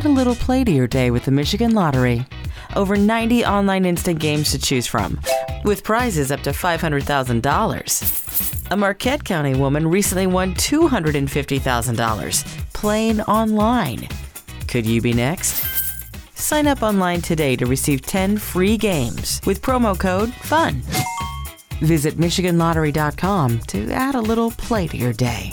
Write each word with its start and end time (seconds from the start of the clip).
Add 0.00 0.06
a 0.06 0.08
little 0.08 0.34
play 0.34 0.64
to 0.64 0.72
your 0.72 0.86
day 0.86 1.10
with 1.10 1.26
the 1.26 1.30
Michigan 1.30 1.74
Lottery. 1.74 2.24
Over 2.74 2.96
90 2.96 3.44
online 3.44 3.84
instant 3.84 4.18
games 4.18 4.50
to 4.52 4.58
choose 4.58 4.86
from, 4.86 5.20
with 5.62 5.84
prizes 5.84 6.32
up 6.32 6.40
to 6.44 6.52
$500,000. 6.52 8.70
A 8.70 8.76
Marquette 8.78 9.24
County 9.24 9.54
woman 9.54 9.86
recently 9.86 10.26
won 10.26 10.54
$250,000 10.54 12.72
playing 12.72 13.20
online. 13.22 14.08
Could 14.68 14.86
you 14.86 15.02
be 15.02 15.12
next? 15.12 15.66
Sign 16.34 16.66
up 16.66 16.82
online 16.82 17.20
today 17.20 17.54
to 17.56 17.66
receive 17.66 18.00
10 18.00 18.38
free 18.38 18.78
games 18.78 19.42
with 19.44 19.60
promo 19.60 20.00
code 20.00 20.32
FUN. 20.32 20.80
Visit 21.82 22.14
MichiganLottery.com 22.14 23.58
to 23.66 23.92
add 23.92 24.14
a 24.14 24.20
little 24.22 24.50
play 24.52 24.86
to 24.86 24.96
your 24.96 25.12
day. 25.12 25.52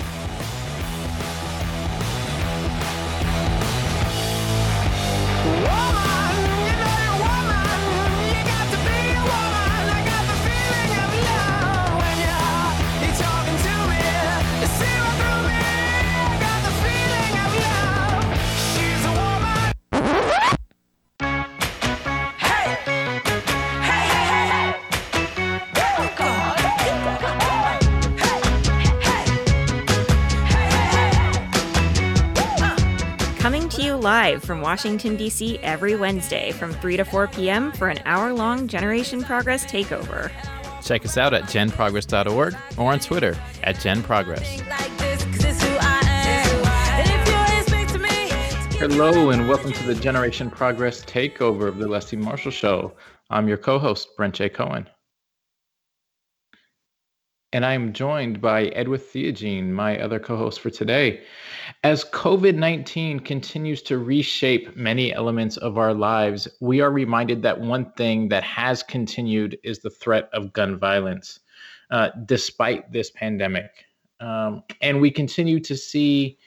Live 34.31 34.43
from 34.43 34.61
Washington, 34.61 35.17
D.C. 35.17 35.59
every 35.59 35.95
Wednesday 35.95 36.51
from 36.51 36.71
3 36.73 36.95
to 36.97 37.03
4 37.03 37.27
p.m. 37.27 37.71
for 37.73 37.89
an 37.89 37.99
hour 38.05 38.31
long 38.31 38.65
Generation 38.67 39.23
Progress 39.23 39.65
takeover. 39.65 40.31
Check 40.81 41.03
us 41.05 41.17
out 41.17 41.33
at 41.33 41.43
genprogress.org 41.43 42.55
or 42.77 42.91
on 42.91 42.99
Twitter 42.99 43.37
at 43.63 43.75
genprogress. 43.75 44.61
Hello 48.79 49.29
and 49.31 49.47
welcome 49.49 49.73
to 49.73 49.83
the 49.83 49.95
Generation 49.95 50.49
Progress 50.49 51.03
takeover 51.03 51.67
of 51.67 51.77
the 51.77 51.87
Leslie 51.87 52.17
Marshall 52.17 52.51
Show. 52.51 52.93
I'm 53.29 53.47
your 53.47 53.57
co-host 53.57 54.15
Brent 54.15 54.35
J. 54.35 54.49
Cohen. 54.49 54.87
And 57.53 57.65
I'm 57.65 57.91
joined 57.91 58.39
by 58.39 58.67
Edwith 58.67 59.11
Theogene, 59.11 59.71
my 59.71 59.99
other 59.99 60.19
co 60.19 60.37
host 60.37 60.61
for 60.61 60.69
today. 60.69 61.21
As 61.83 62.05
COVID 62.05 62.55
19 62.55 63.19
continues 63.19 63.81
to 63.83 63.97
reshape 63.97 64.77
many 64.77 65.13
elements 65.13 65.57
of 65.57 65.77
our 65.77 65.93
lives, 65.93 66.47
we 66.61 66.79
are 66.79 66.91
reminded 66.91 67.41
that 67.41 67.59
one 67.59 67.91
thing 67.91 68.29
that 68.29 68.43
has 68.43 68.83
continued 68.83 69.57
is 69.63 69.79
the 69.79 69.89
threat 69.89 70.29
of 70.31 70.53
gun 70.53 70.79
violence, 70.79 71.41
uh, 71.89 72.11
despite 72.25 72.89
this 72.93 73.11
pandemic. 73.11 73.85
Um, 74.21 74.63
and 74.81 75.01
we 75.01 75.11
continue 75.11 75.59
to 75.59 75.75
see 75.75 76.37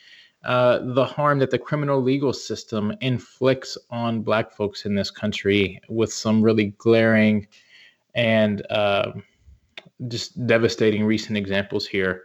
uh, 0.44 0.78
the 0.94 1.04
harm 1.04 1.38
that 1.40 1.50
the 1.50 1.58
criminal 1.58 2.00
legal 2.00 2.32
system 2.32 2.94
inflicts 3.02 3.76
on 3.90 4.22
Black 4.22 4.52
folks 4.52 4.86
in 4.86 4.94
this 4.94 5.10
country 5.10 5.82
with 5.90 6.12
some 6.12 6.40
really 6.40 6.66
glaring 6.78 7.46
and 8.14 8.64
uh, 8.70 9.12
just 10.08 10.46
devastating 10.46 11.04
recent 11.04 11.36
examples 11.36 11.86
here. 11.86 12.24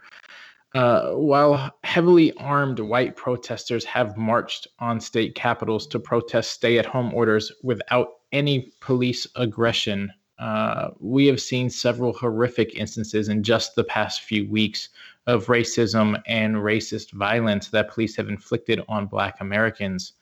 Uh, 0.74 1.10
while 1.12 1.72
heavily 1.82 2.32
armed 2.34 2.78
white 2.78 3.16
protesters 3.16 3.84
have 3.84 4.16
marched 4.16 4.68
on 4.78 5.00
state 5.00 5.34
capitals 5.34 5.86
to 5.86 5.98
protest 5.98 6.52
stay 6.52 6.78
at 6.78 6.86
home 6.86 7.12
orders 7.12 7.50
without 7.64 8.08
any 8.30 8.72
police 8.80 9.26
aggression, 9.34 10.12
uh, 10.38 10.90
we 11.00 11.26
have 11.26 11.40
seen 11.40 11.68
several 11.68 12.12
horrific 12.12 12.74
instances 12.76 13.28
in 13.28 13.42
just 13.42 13.74
the 13.74 13.84
past 13.84 14.22
few 14.22 14.48
weeks 14.48 14.88
of 15.26 15.46
racism 15.46 16.20
and 16.26 16.56
racist 16.56 17.12
violence 17.12 17.68
that 17.68 17.90
police 17.90 18.16
have 18.16 18.28
inflicted 18.28 18.80
on 18.88 19.06
Black 19.06 19.40
Americans. 19.40 20.12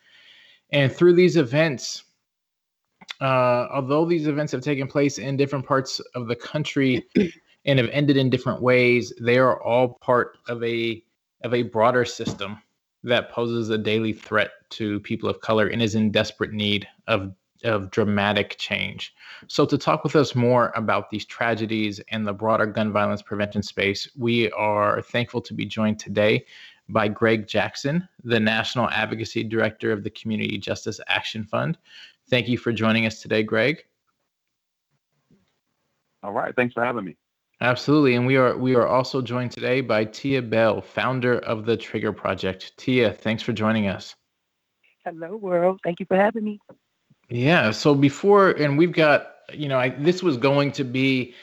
And 0.72 0.91
through 0.91 1.12
these 1.12 1.36
events, 1.36 2.04
uh, 3.20 3.66
although 3.72 4.04
these 4.04 4.26
events 4.26 4.52
have 4.52 4.62
taken 4.62 4.86
place 4.86 5.18
in 5.18 5.36
different 5.36 5.66
parts 5.66 6.00
of 6.14 6.28
the 6.28 6.36
country 6.36 7.04
and 7.64 7.78
have 7.78 7.88
ended 7.90 8.16
in 8.16 8.30
different 8.30 8.62
ways, 8.62 9.12
they 9.20 9.38
are 9.38 9.62
all 9.62 9.98
part 10.00 10.38
of 10.48 10.62
a 10.62 11.02
of 11.44 11.54
a 11.54 11.62
broader 11.62 12.04
system 12.04 12.58
that 13.04 13.30
poses 13.30 13.70
a 13.70 13.78
daily 13.78 14.12
threat 14.12 14.50
to 14.70 14.98
people 15.00 15.28
of 15.28 15.40
color 15.40 15.68
and 15.68 15.80
is 15.80 15.94
in 15.94 16.10
desperate 16.10 16.52
need 16.52 16.86
of 17.06 17.32
of 17.64 17.90
dramatic 17.90 18.56
change. 18.58 19.14
So 19.48 19.66
to 19.66 19.76
talk 19.76 20.04
with 20.04 20.14
us 20.14 20.34
more 20.34 20.72
about 20.76 21.10
these 21.10 21.24
tragedies 21.24 22.00
and 22.10 22.26
the 22.26 22.32
broader 22.32 22.66
gun 22.66 22.92
violence 22.92 23.22
prevention 23.22 23.62
space, 23.62 24.08
we 24.16 24.50
are 24.52 25.02
thankful 25.02 25.40
to 25.42 25.54
be 25.54 25.66
joined 25.66 25.98
today 25.98 26.44
by 26.88 27.08
Greg 27.08 27.46
Jackson, 27.46 28.08
the 28.24 28.40
National 28.40 28.88
Advocacy 28.90 29.44
Director 29.44 29.92
of 29.92 30.04
the 30.04 30.10
Community 30.10 30.56
Justice 30.56 31.00
Action 31.08 31.44
Fund. 31.44 31.76
Thank 32.31 32.49
you 32.49 32.59
for 32.59 32.72
joining 32.72 33.06
us 33.06 33.21
today, 33.22 33.43
Greg. 33.43 33.84
All 36.22 36.33
right. 36.33 36.55
Thanks 36.55 36.75
for 36.75 36.84
having 36.84 37.05
me. 37.05 37.16
Absolutely. 37.61 38.15
And 38.15 38.27
we 38.27 38.37
are 38.37 38.56
we 38.56 38.75
are 38.75 38.87
also 38.87 39.21
joined 39.21 39.50
today 39.50 39.81
by 39.81 40.05
Tia 40.05 40.43
Bell, 40.43 40.81
founder 40.81 41.39
of 41.41 41.65
the 41.65 41.77
Trigger 41.77 42.12
Project. 42.12 42.77
Tia, 42.77 43.12
thanks 43.12 43.43
for 43.43 43.53
joining 43.53 43.89
us. 43.89 44.15
Hello, 45.05 45.37
world. 45.37 45.81
Thank 45.83 46.00
you 46.00 46.06
for 46.06 46.16
having 46.16 46.44
me. 46.44 46.61
Yeah. 47.31 47.72
So 47.72 47.94
before, 47.94 48.50
and 48.50 48.78
we've 48.78 48.93
got, 48.93 49.34
you 49.53 49.69
know, 49.69 49.78
I, 49.78 49.89
this 49.91 50.22
was 50.22 50.37
going 50.37 50.71
to 50.72 50.84
be 50.84 51.34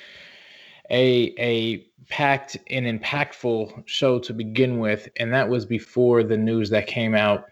a 0.90 1.34
a 1.38 1.86
packed 2.08 2.58
and 2.70 2.86
impactful 2.86 3.84
show 3.86 4.20
to 4.20 4.34
begin 4.34 4.80
with, 4.80 5.10
and 5.18 5.34
that 5.34 5.50
was 5.50 5.66
before 5.66 6.24
the 6.24 6.38
news 6.38 6.70
that 6.70 6.88
came 6.88 7.16
out 7.16 7.46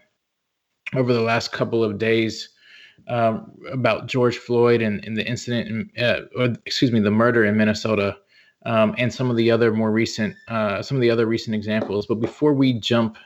over 0.94 1.12
the 1.12 1.20
last 1.20 1.52
couple 1.52 1.84
of 1.84 1.98
days 1.98 2.53
um, 3.08 3.52
about 3.72 4.06
George 4.06 4.38
Floyd 4.38 4.82
and, 4.82 5.04
and 5.04 5.16
the 5.16 5.26
incident, 5.26 5.90
in, 5.96 6.04
uh, 6.04 6.20
or 6.36 6.54
excuse 6.66 6.92
me, 6.92 7.00
the 7.00 7.10
murder 7.10 7.44
in 7.44 7.56
Minnesota, 7.56 8.16
um, 8.66 8.94
and 8.96 9.12
some 9.12 9.30
of 9.30 9.36
the 9.36 9.50
other 9.50 9.72
more 9.72 9.90
recent, 9.90 10.34
uh, 10.48 10.82
some 10.82 10.96
of 10.96 11.00
the 11.00 11.10
other 11.10 11.26
recent 11.26 11.54
examples. 11.54 12.06
But 12.06 12.16
before 12.16 12.54
we 12.54 12.72
jump 12.72 13.18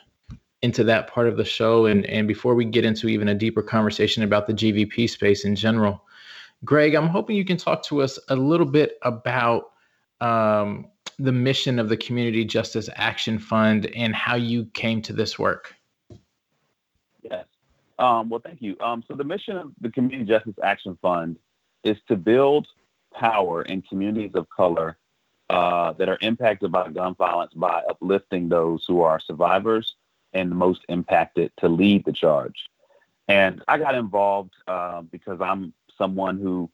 into 0.62 0.82
that 0.84 1.06
part 1.06 1.28
of 1.28 1.36
the 1.36 1.44
show, 1.44 1.86
and 1.86 2.04
and 2.06 2.26
before 2.26 2.54
we 2.54 2.64
get 2.64 2.84
into 2.84 3.08
even 3.08 3.28
a 3.28 3.34
deeper 3.34 3.62
conversation 3.62 4.22
about 4.22 4.46
the 4.46 4.54
GVP 4.54 5.08
space 5.08 5.44
in 5.44 5.54
general, 5.54 6.02
Greg, 6.64 6.94
I'm 6.94 7.08
hoping 7.08 7.36
you 7.36 7.44
can 7.44 7.56
talk 7.56 7.84
to 7.84 8.02
us 8.02 8.18
a 8.28 8.36
little 8.36 8.66
bit 8.66 8.98
about 9.02 9.70
um, 10.20 10.88
the 11.18 11.32
mission 11.32 11.78
of 11.78 11.88
the 11.88 11.96
Community 11.96 12.44
Justice 12.44 12.88
Action 12.96 13.38
Fund 13.38 13.86
and 13.94 14.14
how 14.14 14.34
you 14.34 14.66
came 14.74 15.02
to 15.02 15.12
this 15.12 15.38
work. 15.38 15.74
Yes. 17.22 17.46
Um, 17.98 18.28
well, 18.28 18.40
thank 18.44 18.62
you. 18.62 18.76
Um, 18.80 19.02
so 19.08 19.14
the 19.14 19.24
mission 19.24 19.56
of 19.56 19.72
the 19.80 19.90
Community 19.90 20.24
Justice 20.24 20.54
Action 20.62 20.96
Fund 21.02 21.36
is 21.84 21.96
to 22.08 22.16
build 22.16 22.68
power 23.12 23.62
in 23.62 23.82
communities 23.82 24.32
of 24.34 24.48
color 24.50 24.96
uh, 25.50 25.92
that 25.94 26.08
are 26.08 26.18
impacted 26.20 26.70
by 26.70 26.88
gun 26.90 27.14
violence 27.14 27.52
by 27.54 27.82
uplifting 27.88 28.48
those 28.48 28.84
who 28.86 29.00
are 29.00 29.18
survivors 29.18 29.96
and 30.32 30.50
the 30.50 30.54
most 30.54 30.82
impacted 30.88 31.50
to 31.58 31.68
lead 31.68 32.04
the 32.04 32.12
charge. 32.12 32.68
And 33.28 33.62
I 33.66 33.78
got 33.78 33.94
involved 33.94 34.54
uh, 34.66 35.02
because 35.02 35.40
I'm 35.40 35.72
someone 35.96 36.38
who 36.38 36.70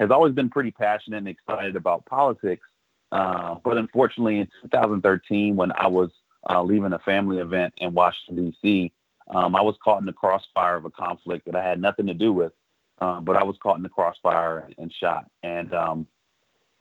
has 0.00 0.10
always 0.10 0.34
been 0.34 0.50
pretty 0.50 0.70
passionate 0.70 1.18
and 1.18 1.28
excited 1.28 1.76
about 1.76 2.06
politics. 2.06 2.66
Uh, 3.12 3.56
but 3.62 3.76
unfortunately, 3.76 4.40
in 4.40 4.48
2013, 4.62 5.54
when 5.54 5.72
I 5.72 5.86
was 5.86 6.10
uh, 6.50 6.62
leaving 6.62 6.92
a 6.92 6.98
family 6.98 7.38
event 7.38 7.74
in 7.78 7.94
Washington, 7.94 8.50
D.C., 8.50 8.92
um, 9.28 9.56
I 9.56 9.62
was 9.62 9.76
caught 9.82 10.00
in 10.00 10.06
the 10.06 10.12
crossfire 10.12 10.76
of 10.76 10.84
a 10.84 10.90
conflict 10.90 11.46
that 11.46 11.56
I 11.56 11.62
had 11.62 11.80
nothing 11.80 12.06
to 12.06 12.14
do 12.14 12.32
with, 12.32 12.52
uh, 13.00 13.20
but 13.20 13.36
I 13.36 13.42
was 13.42 13.56
caught 13.62 13.76
in 13.76 13.82
the 13.82 13.88
crossfire 13.88 14.68
and 14.78 14.92
shot. 14.92 15.30
And 15.42 15.72
um, 15.74 16.06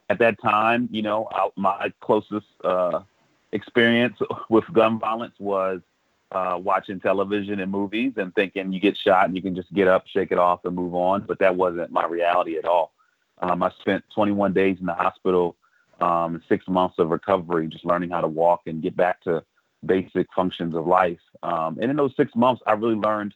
at 0.09 0.19
that 0.19 0.41
time, 0.41 0.89
you 0.91 1.01
know, 1.01 1.27
I, 1.31 1.49
my 1.55 1.93
closest 2.01 2.47
uh, 2.63 3.01
experience 3.51 4.17
with 4.49 4.65
gun 4.73 4.99
violence 4.99 5.35
was 5.39 5.81
uh, 6.31 6.59
watching 6.61 6.99
television 6.99 7.59
and 7.59 7.71
movies 7.71 8.13
and 8.17 8.33
thinking 8.35 8.73
you 8.73 8.79
get 8.79 8.97
shot 8.97 9.25
and 9.25 9.35
you 9.35 9.41
can 9.41 9.55
just 9.55 9.71
get 9.73 9.87
up, 9.87 10.07
shake 10.07 10.31
it 10.31 10.37
off, 10.37 10.65
and 10.65 10.75
move 10.75 10.95
on. 10.95 11.21
But 11.21 11.39
that 11.39 11.55
wasn't 11.55 11.91
my 11.91 12.05
reality 12.05 12.57
at 12.57 12.65
all. 12.65 12.91
Um, 13.39 13.63
I 13.63 13.71
spent 13.81 14.03
21 14.13 14.53
days 14.53 14.77
in 14.79 14.85
the 14.85 14.93
hospital, 14.93 15.55
um, 16.01 16.41
six 16.49 16.67
months 16.67 16.95
of 16.97 17.09
recovery, 17.09 17.67
just 17.67 17.85
learning 17.85 18.09
how 18.09 18.21
to 18.21 18.27
walk 18.27 18.61
and 18.65 18.81
get 18.81 18.95
back 18.95 19.21
to 19.21 19.43
basic 19.85 20.27
functions 20.35 20.75
of 20.75 20.87
life. 20.87 21.19
Um, 21.41 21.77
and 21.81 21.89
in 21.89 21.97
those 21.97 22.13
six 22.15 22.35
months, 22.35 22.61
I 22.65 22.73
really 22.73 22.95
learned 22.95 23.33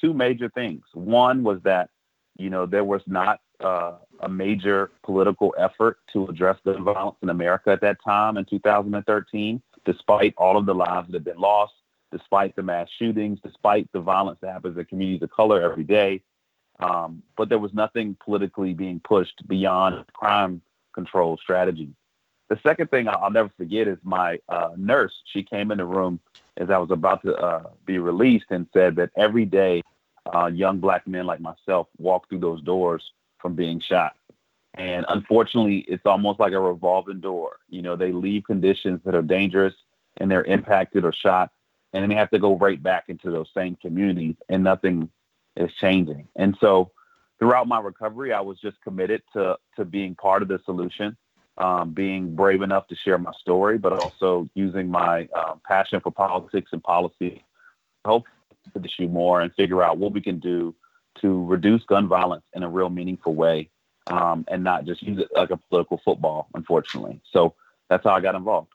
two 0.00 0.12
major 0.12 0.48
things. 0.48 0.82
One 0.92 1.42
was 1.42 1.60
that, 1.62 1.90
you 2.36 2.50
know, 2.50 2.66
there 2.66 2.84
was 2.84 3.02
not 3.06 3.40
uh, 3.60 3.92
a 4.20 4.28
major 4.28 4.90
political 5.02 5.54
effort 5.58 5.98
to 6.12 6.26
address 6.26 6.58
gun 6.64 6.84
violence 6.84 7.16
in 7.22 7.30
America 7.30 7.70
at 7.70 7.80
that 7.80 7.98
time 8.04 8.36
in 8.36 8.44
2013, 8.44 9.62
despite 9.84 10.34
all 10.36 10.56
of 10.56 10.66
the 10.66 10.74
lives 10.74 11.08
that 11.08 11.14
have 11.14 11.24
been 11.24 11.38
lost, 11.38 11.72
despite 12.12 12.54
the 12.56 12.62
mass 12.62 12.88
shootings, 12.98 13.38
despite 13.42 13.90
the 13.92 14.00
violence 14.00 14.38
that 14.42 14.52
happens 14.52 14.76
in 14.76 14.84
communities 14.84 15.22
of 15.22 15.30
color 15.30 15.62
every 15.62 15.84
day. 15.84 16.22
Um, 16.78 17.22
but 17.36 17.48
there 17.48 17.58
was 17.58 17.72
nothing 17.72 18.16
politically 18.22 18.74
being 18.74 19.00
pushed 19.00 19.46
beyond 19.48 20.04
crime 20.12 20.60
control 20.94 21.38
strategy. 21.38 21.90
The 22.48 22.58
second 22.62 22.90
thing 22.90 23.08
I'll 23.08 23.30
never 23.30 23.50
forget 23.56 23.88
is 23.88 23.98
my 24.04 24.38
uh, 24.48 24.70
nurse. 24.76 25.12
She 25.32 25.42
came 25.42 25.70
in 25.70 25.78
the 25.78 25.84
room 25.84 26.20
as 26.56 26.70
I 26.70 26.78
was 26.78 26.90
about 26.90 27.22
to 27.22 27.34
uh, 27.34 27.64
be 27.84 27.98
released 27.98 28.46
and 28.50 28.66
said 28.72 28.96
that 28.96 29.10
every 29.16 29.44
day 29.44 29.82
uh, 30.34 30.46
young 30.46 30.78
black 30.78 31.06
men 31.06 31.26
like 31.26 31.40
myself 31.40 31.88
walk 31.98 32.28
through 32.28 32.40
those 32.40 32.62
doors 32.62 33.02
from 33.38 33.54
being 33.54 33.80
shot. 33.80 34.16
And 34.74 35.06
unfortunately, 35.08 35.78
it's 35.88 36.04
almost 36.04 36.38
like 36.38 36.52
a 36.52 36.60
revolving 36.60 37.20
door. 37.20 37.58
You 37.68 37.82
know, 37.82 37.96
they 37.96 38.12
leave 38.12 38.44
conditions 38.44 39.00
that 39.04 39.14
are 39.14 39.22
dangerous 39.22 39.74
and 40.18 40.30
they're 40.30 40.44
impacted 40.44 41.04
or 41.04 41.12
shot, 41.12 41.50
and 41.92 42.02
then 42.02 42.10
they 42.10 42.16
have 42.16 42.30
to 42.30 42.38
go 42.38 42.56
right 42.56 42.82
back 42.82 43.04
into 43.08 43.30
those 43.30 43.48
same 43.54 43.76
communities, 43.76 44.34
and 44.48 44.62
nothing 44.62 45.10
is 45.56 45.70
changing. 45.74 46.26
And 46.36 46.56
so, 46.60 46.90
throughout 47.38 47.68
my 47.68 47.80
recovery, 47.80 48.32
I 48.32 48.40
was 48.40 48.58
just 48.60 48.80
committed 48.82 49.22
to 49.34 49.58
to 49.76 49.84
being 49.84 50.14
part 50.14 50.42
of 50.42 50.48
the 50.48 50.58
solution 50.64 51.16
um, 51.58 51.92
being 51.92 52.34
brave 52.34 52.62
enough 52.62 52.86
to 52.88 52.96
share 52.96 53.18
my 53.18 53.32
story, 53.40 53.78
but 53.78 53.92
also 53.92 54.48
using 54.54 54.90
my 54.90 55.28
um, 55.34 55.60
passion 55.66 56.00
for 56.00 56.10
politics 56.10 56.70
and 56.72 56.82
policy, 56.82 57.44
help 58.04 58.24
the 58.74 58.84
issue 58.84 59.08
more 59.08 59.40
and 59.40 59.52
figure 59.54 59.82
out 59.82 59.98
what 59.98 60.12
we 60.12 60.20
can 60.20 60.38
do 60.38 60.74
to 61.20 61.44
reduce 61.46 61.82
gun 61.84 62.08
violence 62.08 62.44
in 62.54 62.62
a 62.62 62.68
real 62.68 62.90
meaningful 62.90 63.34
way, 63.34 63.70
um, 64.08 64.44
and 64.48 64.62
not 64.62 64.84
just 64.84 65.02
use 65.02 65.18
it 65.18 65.28
like 65.34 65.50
a 65.50 65.56
political 65.56 66.00
football. 66.04 66.48
Unfortunately, 66.54 67.20
so 67.32 67.54
that's 67.88 68.04
how 68.04 68.10
I 68.10 68.20
got 68.20 68.34
involved. 68.34 68.68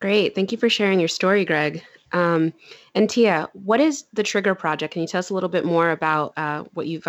Great, 0.00 0.34
thank 0.34 0.52
you 0.52 0.58
for 0.58 0.68
sharing 0.68 1.00
your 1.00 1.08
story, 1.08 1.44
Greg. 1.44 1.82
Um, 2.12 2.52
and 2.94 3.10
Tia, 3.10 3.48
what 3.54 3.80
is 3.80 4.04
the 4.12 4.22
Trigger 4.22 4.54
Project? 4.54 4.92
Can 4.92 5.02
you 5.02 5.08
tell 5.08 5.18
us 5.18 5.30
a 5.30 5.34
little 5.34 5.48
bit 5.48 5.64
more 5.64 5.90
about 5.90 6.32
uh, 6.36 6.64
what 6.74 6.86
you've 6.86 7.04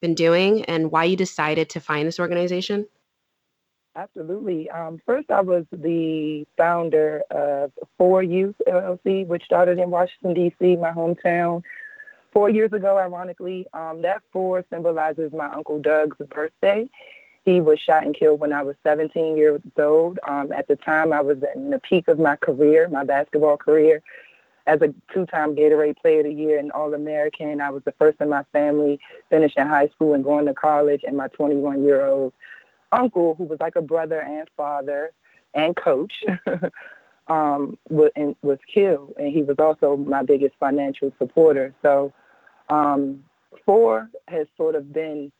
been 0.00 0.14
doing 0.14 0.64
and 0.66 0.92
why 0.92 1.04
you 1.04 1.16
decided 1.16 1.68
to 1.70 1.80
find 1.80 2.06
this 2.06 2.20
organization? 2.20 2.86
Absolutely. 3.96 4.68
Um, 4.68 5.00
first, 5.06 5.30
I 5.30 5.40
was 5.40 5.64
the 5.72 6.46
founder 6.58 7.22
of 7.30 7.72
Four 7.96 8.22
Youth 8.22 8.56
LLC, 8.68 9.26
which 9.26 9.44
started 9.44 9.78
in 9.78 9.90
Washington, 9.90 10.34
D.C., 10.34 10.76
my 10.76 10.90
hometown, 10.90 11.62
four 12.30 12.50
years 12.50 12.74
ago, 12.74 12.98
ironically. 12.98 13.66
Um, 13.72 14.02
that 14.02 14.22
four 14.32 14.62
symbolizes 14.70 15.32
my 15.32 15.46
Uncle 15.46 15.80
Doug's 15.80 16.18
birthday. 16.28 16.90
He 17.46 17.62
was 17.62 17.80
shot 17.80 18.04
and 18.04 18.14
killed 18.14 18.38
when 18.40 18.52
I 18.52 18.62
was 18.62 18.76
17 18.82 19.34
years 19.34 19.62
old. 19.78 20.18
Um, 20.28 20.52
at 20.52 20.68
the 20.68 20.76
time, 20.76 21.14
I 21.14 21.22
was 21.22 21.38
in 21.54 21.70
the 21.70 21.78
peak 21.78 22.06
of 22.08 22.18
my 22.18 22.36
career, 22.36 22.88
my 22.90 23.04
basketball 23.04 23.56
career. 23.56 24.02
As 24.66 24.82
a 24.82 24.92
two-time 25.14 25.56
Gatorade 25.56 25.96
Player 26.02 26.20
of 26.20 26.26
the 26.26 26.34
Year 26.34 26.58
and 26.58 26.70
All-American, 26.72 27.62
I 27.62 27.70
was 27.70 27.82
the 27.84 27.92
first 27.92 28.20
in 28.20 28.28
my 28.28 28.42
family 28.52 29.00
finishing 29.30 29.64
high 29.64 29.88
school 29.88 30.12
and 30.12 30.24
going 30.24 30.44
to 30.46 30.54
college, 30.54 31.02
and 31.06 31.16
my 31.16 31.28
21-year-old 31.28 32.34
uncle, 32.92 33.34
who 33.36 33.44
was 33.44 33.58
like 33.60 33.76
a 33.76 33.82
brother 33.82 34.20
and 34.20 34.48
father 34.56 35.12
and 35.54 35.76
coach, 35.76 36.12
um, 37.28 37.78
was, 37.88 38.10
and 38.16 38.36
was 38.42 38.58
killed. 38.72 39.14
And 39.18 39.32
he 39.32 39.42
was 39.42 39.56
also 39.58 39.96
my 39.96 40.22
biggest 40.22 40.54
financial 40.60 41.12
supporter. 41.18 41.74
So 41.82 42.12
um, 42.68 43.24
four 43.64 44.10
has 44.28 44.46
sort 44.56 44.74
of 44.74 44.92
been 44.92 45.32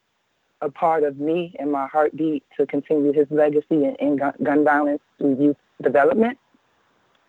a 0.63 0.71
part 0.71 1.05
of 1.05 1.19
me 1.19 1.55
and 1.59 1.71
my 1.71 1.87
heartbeat 1.87 2.43
to 2.59 2.67
continue 2.67 3.13
his 3.13 3.27
legacy 3.31 3.85
in, 3.85 3.97
in 4.01 4.17
gun, 4.17 4.65
violence 4.65 5.03
through 5.19 5.37
youth 5.39 5.57
development, 5.83 6.39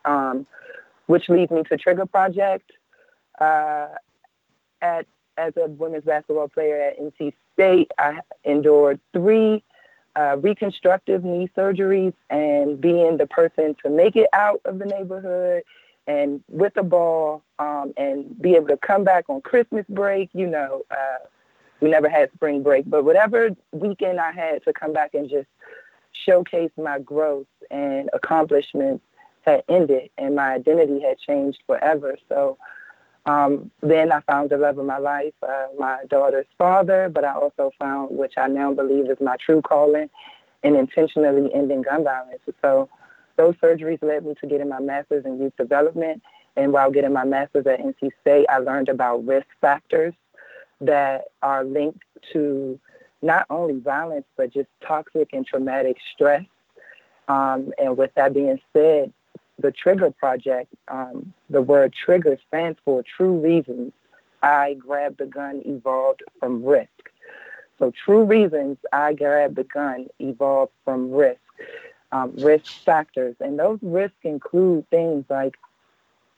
um, 0.05 0.47
which 1.07 1.27
leads 1.27 1.51
me 1.51 1.63
to 1.63 1.77
Trigger 1.77 2.05
Project. 2.05 2.71
Uh, 3.39 3.87
at 4.81 5.05
as 5.37 5.53
a 5.55 5.67
women's 5.67 6.03
basketball 6.03 6.47
player 6.47 6.81
at 6.81 6.99
NC 6.99 7.33
State, 7.53 7.91
I 7.97 8.19
endured 8.43 8.99
three 9.13 9.63
uh, 10.17 10.37
reconstructive 10.37 11.23
knee 11.23 11.49
surgeries 11.55 12.13
and 12.29 12.81
being 12.81 13.17
the 13.17 13.27
person 13.27 13.75
to 13.83 13.89
make 13.89 14.15
it 14.15 14.27
out 14.33 14.59
of 14.65 14.79
the 14.79 14.85
neighborhood 14.85 15.63
and 16.07 16.43
with 16.47 16.73
the 16.73 16.83
ball 16.83 17.43
um, 17.59 17.93
and 17.97 18.41
be 18.41 18.55
able 18.55 18.67
to 18.67 18.77
come 18.77 19.03
back 19.03 19.25
on 19.29 19.41
Christmas 19.41 19.85
break. 19.89 20.29
You 20.33 20.47
know, 20.47 20.83
uh, 20.89 21.25
we 21.81 21.89
never 21.89 22.09
had 22.09 22.31
spring 22.33 22.63
break, 22.63 22.89
but 22.89 23.05
whatever 23.05 23.49
weekend 23.71 24.19
I 24.19 24.31
had 24.31 24.63
to 24.63 24.73
come 24.73 24.93
back 24.93 25.13
and 25.13 25.29
just 25.29 25.47
showcase 26.25 26.71
my 26.77 26.99
growth 26.99 27.47
and 27.69 28.09
accomplishments 28.13 29.03
had 29.41 29.63
ended 29.69 30.09
and 30.17 30.35
my 30.35 30.53
identity 30.53 30.99
had 31.01 31.19
changed 31.19 31.59
forever. 31.67 32.17
So 32.27 32.57
um, 33.27 33.69
then 33.81 34.11
I 34.11 34.21
found 34.21 34.49
the 34.49 34.57
love 34.57 34.77
of 34.77 34.85
my 34.85 34.97
life, 34.97 35.33
uh, 35.43 35.67
my 35.77 35.99
daughter's 36.09 36.45
father, 36.57 37.09
but 37.09 37.25
I 37.25 37.33
also 37.33 37.71
found, 37.77 38.17
which 38.17 38.33
I 38.37 38.47
now 38.47 38.73
believe 38.73 39.09
is 39.09 39.17
my 39.19 39.35
true 39.35 39.61
calling, 39.61 40.09
in 40.63 40.75
intentionally 40.75 41.53
ending 41.53 41.81
gun 41.81 42.05
violence. 42.05 42.39
So 42.61 42.89
those 43.35 43.55
surgeries 43.55 44.01
led 44.01 44.25
me 44.25 44.33
to 44.39 44.47
getting 44.47 44.69
my 44.69 44.79
master's 44.79 45.25
in 45.25 45.39
youth 45.39 45.55
development. 45.57 46.23
And 46.55 46.71
while 46.71 46.89
getting 46.89 47.13
my 47.13 47.25
master's 47.25 47.67
at 47.67 47.81
NC 47.81 48.11
State, 48.21 48.45
I 48.49 48.59
learned 48.59 48.89
about 48.89 49.25
risk 49.25 49.47
factors 49.59 50.13
that 50.79 51.25
are 51.41 51.65
linked 51.65 52.03
to 52.31 52.79
not 53.21 53.45
only 53.49 53.79
violence, 53.79 54.25
but 54.37 54.53
just 54.53 54.69
toxic 54.81 55.33
and 55.33 55.45
traumatic 55.45 55.97
stress. 56.13 56.45
Um, 57.27 57.73
and 57.77 57.97
with 57.97 58.11
that 58.15 58.33
being 58.33 58.59
said, 58.71 59.11
the 59.59 59.71
Trigger 59.71 60.11
Project, 60.11 60.73
um, 60.87 61.33
the 61.49 61.61
word 61.61 61.93
trigger 61.93 62.37
stands 62.47 62.79
for 62.85 63.03
true 63.03 63.39
reasons. 63.39 63.91
I 64.43 64.75
grabbed 64.75 65.17
the 65.17 65.25
gun 65.25 65.61
evolved 65.65 66.23
from 66.39 66.63
risk. 66.63 66.89
So 67.79 67.91
true 68.05 68.23
reasons 68.23 68.77
I 68.91 69.13
grabbed 69.13 69.55
the 69.55 69.63
gun 69.63 70.07
evolved 70.19 70.73
from 70.83 71.11
risk, 71.11 71.39
um, 72.11 72.33
risk 72.37 72.65
factors. 72.83 73.35
And 73.39 73.57
those 73.57 73.79
risks 73.81 74.17
include 74.23 74.89
things 74.89 75.25
like 75.29 75.55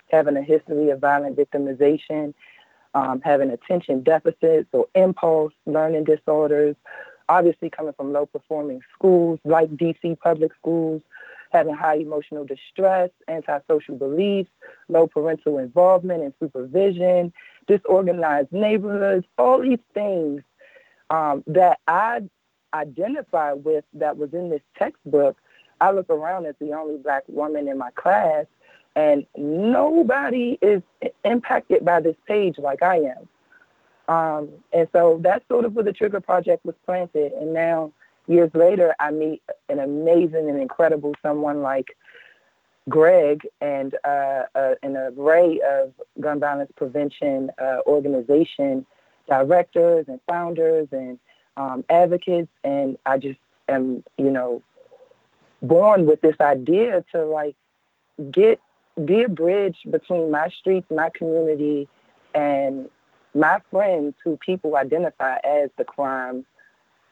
having 0.09 0.37
a 0.37 0.41
history 0.41 0.89
of 0.89 0.99
violent 0.99 1.37
victimization, 1.37 2.33
um, 2.93 3.21
having 3.21 3.51
attention 3.51 4.01
deficits 4.01 4.69
or 4.73 4.87
impulse 4.95 5.53
learning 5.65 6.05
disorders, 6.05 6.75
obviously 7.29 7.69
coming 7.69 7.93
from 7.93 8.11
low 8.11 8.25
performing 8.25 8.81
schools 8.93 9.39
like 9.45 9.69
DC 9.71 10.19
public 10.19 10.51
schools, 10.55 11.01
having 11.49 11.73
high 11.73 11.95
emotional 11.95 12.45
distress, 12.45 13.09
antisocial 13.27 13.95
beliefs, 13.97 14.49
low 14.87 15.07
parental 15.07 15.57
involvement 15.57 16.23
and 16.23 16.33
supervision, 16.39 17.33
disorganized 17.67 18.51
neighborhoods, 18.51 19.25
all 19.37 19.59
these 19.61 19.79
things 19.93 20.41
um, 21.09 21.43
that 21.47 21.79
I 21.87 22.21
identify 22.73 23.53
with 23.53 23.83
that 23.93 24.17
was 24.17 24.33
in 24.33 24.49
this 24.49 24.61
textbook. 24.77 25.37
I 25.81 25.91
look 25.91 26.09
around 26.09 26.45
as 26.45 26.55
the 26.59 26.73
only 26.73 26.97
black 26.97 27.23
woman 27.27 27.67
in 27.67 27.77
my 27.77 27.91
class, 27.91 28.45
and 28.95 29.25
nobody 29.37 30.57
is 30.61 30.81
impacted 31.23 31.85
by 31.85 32.01
this 32.01 32.17
page 32.27 32.57
like 32.57 32.83
I 32.83 32.97
am. 32.97 33.27
Um, 34.13 34.49
and 34.73 34.87
so 34.91 35.19
that's 35.23 35.47
sort 35.47 35.65
of 35.65 35.73
where 35.73 35.85
the 35.85 35.93
Trigger 35.93 36.19
Project 36.19 36.65
was 36.65 36.75
planted. 36.85 37.31
And 37.33 37.53
now 37.53 37.93
years 38.29 38.51
later, 38.53 38.95
I 38.99 39.11
meet 39.11 39.41
an 39.67 39.79
amazing 39.79 40.49
and 40.49 40.61
incredible 40.61 41.13
someone 41.21 41.61
like 41.61 41.97
Greg 42.87 43.41
and 43.59 43.95
uh, 44.03 44.43
uh, 44.55 44.75
an 44.81 44.95
array 44.95 45.59
of 45.67 45.93
gun 46.19 46.39
violence 46.39 46.71
prevention 46.75 47.51
uh, 47.61 47.79
organization 47.85 48.85
directors 49.27 50.05
and 50.07 50.19
founders 50.27 50.87
and 50.91 51.19
um, 51.57 51.83
advocates. 51.89 52.49
And 52.63 52.97
I 53.05 53.17
just 53.17 53.39
am, 53.67 54.03
you 54.17 54.31
know, 54.31 54.61
born 55.61 56.05
with 56.05 56.21
this 56.21 56.35
idea 56.39 57.03
to 57.11 57.25
like 57.25 57.55
get 58.31 58.59
be 59.05 59.23
a 59.23 59.29
bridge 59.29 59.77
between 59.89 60.31
my 60.31 60.49
streets, 60.49 60.87
my 60.89 61.09
community, 61.09 61.87
and 62.33 62.89
my 63.33 63.61
friends 63.71 64.15
who 64.23 64.37
people 64.37 64.75
identify 64.75 65.37
as 65.43 65.69
the 65.77 65.83
crime 65.83 66.45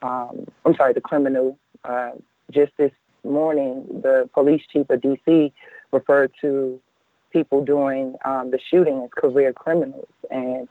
um, 0.02 0.48
I'm 0.66 0.76
sorry, 0.76 0.94
the 0.94 1.02
criminal. 1.02 1.58
Uh, 1.84 2.12
just 2.52 2.72
this 2.78 2.92
morning, 3.24 3.86
the 4.04 4.30
police 4.34 4.62
chief 4.72 4.90
of 4.90 5.02
D.C. 5.02 5.54
referred 5.92 6.32
to 6.42 6.80
people 7.32 7.64
doing 7.64 8.16
um, 8.26 8.52
the 8.52 8.60
shooting 8.70 9.04
as 9.04 9.10
career 9.16 9.54
criminals. 9.54 10.08
And 10.32 10.68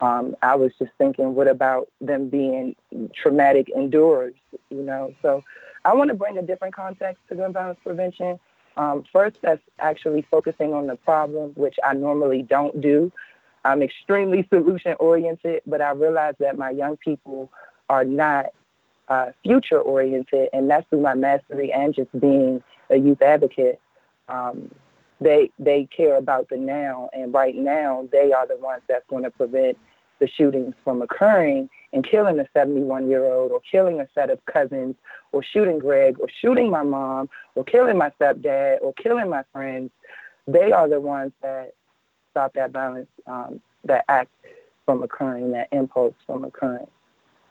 um, 0.00 0.36
I 0.42 0.56
was 0.56 0.72
just 0.78 0.90
thinking, 0.98 1.34
what 1.34 1.48
about 1.48 1.88
them 2.00 2.28
being 2.28 2.74
traumatic 3.14 3.68
endurers, 3.76 4.34
you 4.70 4.82
know? 4.82 5.14
So 5.22 5.42
I 5.84 5.94
want 5.94 6.08
to 6.08 6.14
bring 6.14 6.38
a 6.38 6.42
different 6.42 6.74
context 6.74 7.22
to 7.28 7.36
gun 7.36 7.52
violence 7.52 7.78
prevention. 7.84 8.38
Um, 8.76 9.04
first, 9.12 9.36
that's 9.42 9.62
actually 9.78 10.26
focusing 10.30 10.72
on 10.72 10.86
the 10.86 10.96
problem, 10.96 11.52
which 11.54 11.76
I 11.84 11.94
normally 11.94 12.42
don't 12.42 12.80
do. 12.80 13.12
I'm 13.64 13.82
extremely 13.82 14.46
solution 14.52 14.96
oriented, 14.98 15.62
but 15.66 15.80
I 15.80 15.90
realize 15.90 16.34
that 16.40 16.58
my 16.58 16.70
young 16.70 16.96
people 16.96 17.50
are 17.88 18.04
not 18.04 18.46
uh, 19.08 19.30
future 19.42 19.80
oriented, 19.80 20.48
and 20.52 20.70
that's 20.70 20.88
through 20.88 21.00
my 21.00 21.14
mastery 21.14 21.72
and 21.72 21.94
just 21.94 22.08
being 22.18 22.62
a 22.90 22.96
youth 22.96 23.22
advocate. 23.22 23.80
Um, 24.28 24.70
they 25.20 25.50
they 25.58 25.88
care 25.96 26.16
about 26.16 26.48
the 26.48 26.56
now, 26.56 27.10
and 27.12 27.32
right 27.32 27.54
now 27.54 28.08
they 28.12 28.32
are 28.32 28.46
the 28.46 28.56
ones 28.56 28.82
that's 28.88 29.06
going 29.08 29.24
to 29.24 29.30
prevent 29.30 29.78
the 30.22 30.28
shootings 30.28 30.74
from 30.84 31.02
occurring 31.02 31.68
and 31.92 32.08
killing 32.08 32.38
a 32.38 32.46
71 32.54 33.10
year 33.10 33.24
old 33.24 33.50
or 33.50 33.60
killing 33.60 34.00
a 34.00 34.06
set 34.14 34.30
of 34.30 34.38
cousins 34.46 34.94
or 35.32 35.42
shooting 35.42 35.80
Greg 35.80 36.16
or 36.20 36.28
shooting 36.40 36.70
my 36.70 36.84
mom 36.84 37.28
or 37.56 37.64
killing 37.64 37.98
my 37.98 38.10
stepdad 38.20 38.78
or 38.82 38.92
killing 38.94 39.28
my 39.28 39.42
friends. 39.52 39.90
They 40.46 40.70
are 40.70 40.88
the 40.88 41.00
ones 41.00 41.32
that 41.42 41.72
stop 42.30 42.54
that 42.54 42.70
violence, 42.70 43.08
um, 43.26 43.60
that 43.84 44.04
act 44.08 44.30
from 44.86 45.02
occurring, 45.02 45.52
that 45.52 45.68
impulse 45.72 46.14
from 46.26 46.44
occurring. 46.44 46.86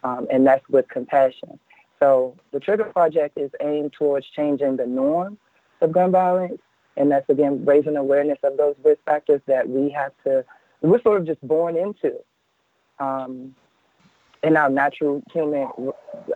Um, 0.03 0.27
and 0.31 0.45
that's 0.45 0.67
with 0.69 0.87
compassion. 0.89 1.59
So 1.99 2.35
the 2.51 2.59
Trigger 2.59 2.85
Project 2.85 3.37
is 3.37 3.51
aimed 3.61 3.93
towards 3.93 4.25
changing 4.27 4.77
the 4.77 4.87
norm 4.87 5.37
of 5.81 5.91
gun 5.91 6.11
violence. 6.11 6.59
And 6.97 7.11
that's 7.11 7.29
again 7.29 7.63
raising 7.63 7.95
awareness 7.95 8.39
of 8.43 8.57
those 8.57 8.75
risk 8.83 8.99
factors 9.05 9.41
that 9.45 9.69
we 9.69 9.89
have 9.91 10.11
to, 10.25 10.43
we're 10.81 11.01
sort 11.01 11.21
of 11.21 11.27
just 11.27 11.45
born 11.47 11.77
into 11.77 12.15
um, 12.99 13.55
in 14.43 14.57
our 14.57 14.69
natural 14.69 15.21
human 15.31 15.69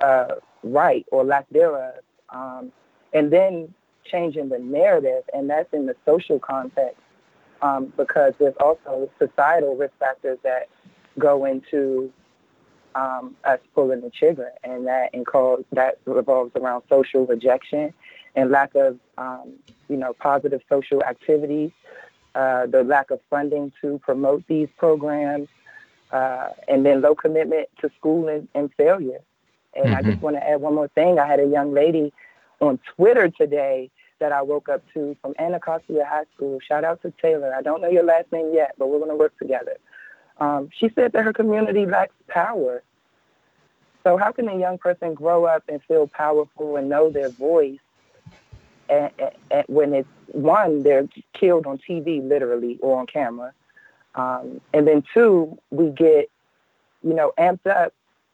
uh, 0.02 0.36
right 0.64 1.06
or 1.12 1.24
lack 1.24 1.46
thereof. 1.50 1.96
Um, 2.30 2.72
and 3.14 3.32
then 3.32 3.74
changing 4.06 4.50
the 4.50 4.60
narrative, 4.60 5.24
and 5.34 5.50
that's 5.50 5.74
in 5.74 5.88
the 5.88 5.96
social 6.06 6.40
context 6.40 7.02
um, 7.62 7.92
because 7.98 8.34
there's 8.40 8.56
also 8.60 9.10
societal 9.20 9.76
risk 9.76 9.94
factors 10.00 10.38
that 10.44 10.68
go 11.18 11.46
into 11.46 12.12
um, 12.96 13.36
us 13.44 13.60
pulling 13.76 14.02
the 14.02 14.10
trigger, 14.10 14.52
and 14.64 14.88
that 14.88 15.14
and 15.14 15.26
that 15.74 16.00
revolves 16.06 16.52
around 16.56 16.84
social 16.90 17.26
rejection 17.26 17.94
and 18.36 18.50
lack 18.50 18.74
of 18.76 18.98
um, 19.18 19.54
you 19.90 19.98
know 19.98 20.14
positive 20.14 20.62
social 20.70 21.04
activities, 21.04 21.72
uh, 22.34 22.66
the 22.66 22.84
lack 22.84 23.12
of 23.12 23.20
funding 23.30 23.72
to 23.82 24.00
promote 24.00 24.44
these 24.48 24.70
programs, 24.78 25.48
uh, 26.12 26.50
and 26.68 26.86
then 26.86 27.02
low 27.02 27.16
commitment 27.16 27.68
to 27.82 27.92
school 27.98 28.28
and, 28.28 28.48
and 28.56 28.74
failure. 28.76 29.20
And 29.76 29.88
mm-hmm. 29.88 29.96
I 29.96 30.02
just 30.02 30.16
mm-hmm. 30.16 30.26
want 30.26 30.36
to 30.38 30.50
add 30.50 30.62
one 30.62 30.76
more 30.76 30.88
thing. 30.90 31.20
I 31.20 31.28
had 31.28 31.40
a 31.40 31.46
young 31.46 31.74
lady 31.74 32.14
on 32.62 32.80
Twitter 32.96 33.30
today 33.30 33.92
that 34.20 34.32
I 34.32 34.42
woke 34.42 34.70
up 34.70 34.82
to 34.94 35.18
from 35.22 35.34
Anacostia 35.38 36.06
High 36.06 36.24
School. 36.36 36.60
Shout 36.66 36.86
out 36.86 37.02
to 37.02 37.12
Taylor. 37.22 37.54
I 37.54 37.62
don't 37.62 37.82
know 37.82 37.90
your 37.90 38.04
last 38.04 38.32
name 38.32 38.52
yet, 38.54 38.76
but 38.78 38.88
we're 38.88 39.00
going 39.00 39.10
to 39.10 39.18
work 39.18 39.38
together. 39.38 39.76
Um, 40.38 40.70
she 40.78 40.90
said 40.96 41.14
that 41.14 41.24
her 41.24 41.34
community 41.34 41.86
lacks 41.86 42.16
power. 42.28 42.84
So 44.04 44.18
how 44.18 44.32
can 44.32 44.48
a 44.48 44.58
young 44.58 44.78
person 44.78 45.14
grow 45.14 45.46
up 45.46 45.64
and 45.68 45.82
feel 45.88 46.08
powerful 46.08 46.76
and 46.76 46.90
know 46.90 47.10
their 47.10 47.30
voice 47.30 47.80
and, 48.90 49.12
and, 49.20 49.32
and 49.52 49.66
when 49.68 49.94
it's 49.94 50.10
one, 50.28 50.84
they're 50.84 51.08
killed 51.34 51.66
on 51.66 51.78
TV 51.78 52.28
literally 52.28 52.78
or 52.82 53.00
on 53.00 53.08
camera, 53.08 53.54
um, 54.16 54.62
and 54.74 54.88
then 54.88 55.04
two, 55.14 55.58
we 55.72 55.90
get 55.90 56.30
you 57.04 57.14
know 57.14 57.34
amped 57.38 57.68
up 57.68 57.94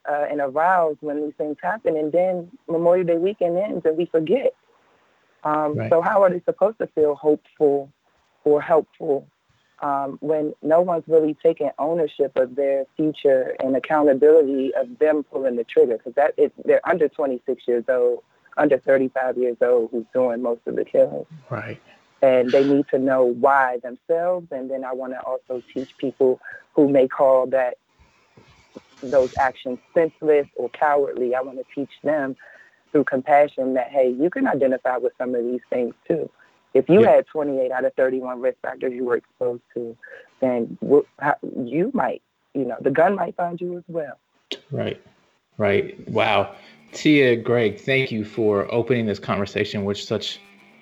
uh, 0.10 0.26
and 0.30 0.42
aroused 0.42 1.00
when 1.02 1.24
these 1.24 1.34
things 1.38 1.58
happen, 1.62 1.96
and 1.96 2.12
then 2.12 2.50
Memorial 2.68 3.06
Day 3.06 3.18
weekend 3.18 3.58
ends 3.58 3.86
and 3.86 3.98
we 3.98 4.06
forget. 4.06 4.54
Um, 5.44 5.76
right. 5.76 5.90
So 5.90 6.02
how 6.02 6.22
are 6.24 6.30
they 6.30 6.42
supposed 6.46 6.78
to 6.80 6.88
feel 6.88 7.16
hopeful 7.16 7.92
or 8.44 8.62
helpful 8.62 9.28
um, 9.82 10.18
when 10.22 10.54
no 10.62 10.82
one's 10.82 11.04
really 11.08 11.36
taking 11.44 11.72
ownership 11.80 12.36
of 12.36 12.56
their 12.56 12.86
future 12.96 13.56
and 13.60 13.76
accountability 13.76 14.74
of 14.76 15.00
them 15.00 15.24
pulling 15.24 15.56
the 15.56 15.64
trigger? 15.64 15.98
Because 15.98 16.14
that 16.16 16.36
they're 16.66 16.88
under 16.88 17.10
26 17.10 17.68
years 17.68 17.84
old, 17.90 18.24
under 18.58 18.78
35 18.78 19.38
years 19.38 19.58
old, 19.62 19.90
who's 19.92 20.06
doing 20.14 20.42
most 20.42 20.62
of 20.66 20.76
the 20.76 20.86
killing. 20.86 21.26
Right. 21.50 21.82
And 22.22 22.52
they 22.52 22.64
need 22.64 22.86
to 22.90 23.00
know 23.00 23.26
why 23.26 23.80
themselves. 23.82 24.48
And 24.52 24.70
then 24.70 24.86
I 24.86 24.94
want 24.94 25.14
to 25.14 25.22
also 25.22 25.64
teach 25.74 25.98
people 25.98 26.40
who 26.76 26.88
may 26.88 27.08
call 27.08 27.48
that 27.48 27.78
those 29.02 29.36
actions 29.38 29.80
senseless 29.96 30.48
or 30.56 30.70
cowardly. 30.70 31.34
I 31.34 31.42
want 31.42 31.58
to 31.58 31.66
teach 31.74 31.92
them 32.04 32.36
through 32.92 33.06
compassion 33.06 33.74
that, 33.74 33.90
hey, 33.90 34.10
you 34.10 34.30
can 34.30 34.48
identify 34.48 34.98
with 34.98 35.14
some 35.18 35.34
of 35.34 35.44
these 35.44 35.62
things 35.70 35.96
too. 36.08 36.30
If 36.74 36.88
you 36.90 37.02
yeah. 37.02 37.16
had 37.16 37.28
28 37.28 37.72
out 37.72 37.86
of 37.86 37.94
31 37.96 38.40
risk 38.40 38.58
factors 38.62 38.94
you 38.94 39.04
were 39.04 39.18
exposed 39.18 39.64
to, 39.74 39.98
then 40.40 40.78
you 40.82 41.92
might, 41.94 42.22
you 42.54 42.66
know, 42.66 42.78
the 42.80 42.92
gun 42.92 43.16
might 43.16 43.36
find 43.36 43.60
you 43.60 43.78
as 43.78 43.84
well. 43.88 44.18
Right, 44.72 45.02
right. 45.58 46.08
Wow. 46.10 46.56
Tia, 46.94 47.36
Greg, 47.38 47.80
thank 47.80 48.12
you 48.12 48.26
for 48.26 48.72
opening 48.74 49.06
this 49.06 49.20
conversation 49.20 49.86
with 49.86 49.98
such 49.98 50.40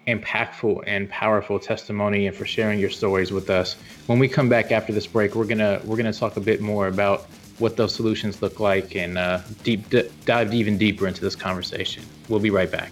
impactful 0.08 0.84
and 0.88 1.08
powerful 1.10 1.60
testimony 1.60 2.28
and 2.28 2.36
for 2.36 2.46
sharing 2.46 2.80
your 2.80 2.90
stories 2.90 3.32
with 3.32 3.50
us. 3.50 3.76
When 4.08 4.18
we 4.18 4.28
come 4.28 4.50
back 4.50 4.72
after 4.72 4.92
this 4.92 5.06
break, 5.06 5.36
we're 5.36 5.46
gonna 5.46 5.82
we're 5.86 5.98
gonna 5.98 6.14
talk 6.14 6.36
a 6.38 6.42
bit 6.42 6.62
more 6.62 6.88
about 6.88 7.28
what 7.60 7.78
those 7.78 7.94
solutions 7.94 8.42
look 8.42 8.60
like 8.60 8.96
and 8.96 9.18
uh, 9.18 9.42
deep 9.64 9.88
d- 9.90 10.10
dive 10.26 10.54
even 10.54 10.78
deeper 10.78 11.08
into 11.08 11.22
this 11.22 11.36
conversation. 11.36 12.04
We'll 12.28 12.40
be 12.40 12.50
right 12.50 12.72
back. 12.72 12.92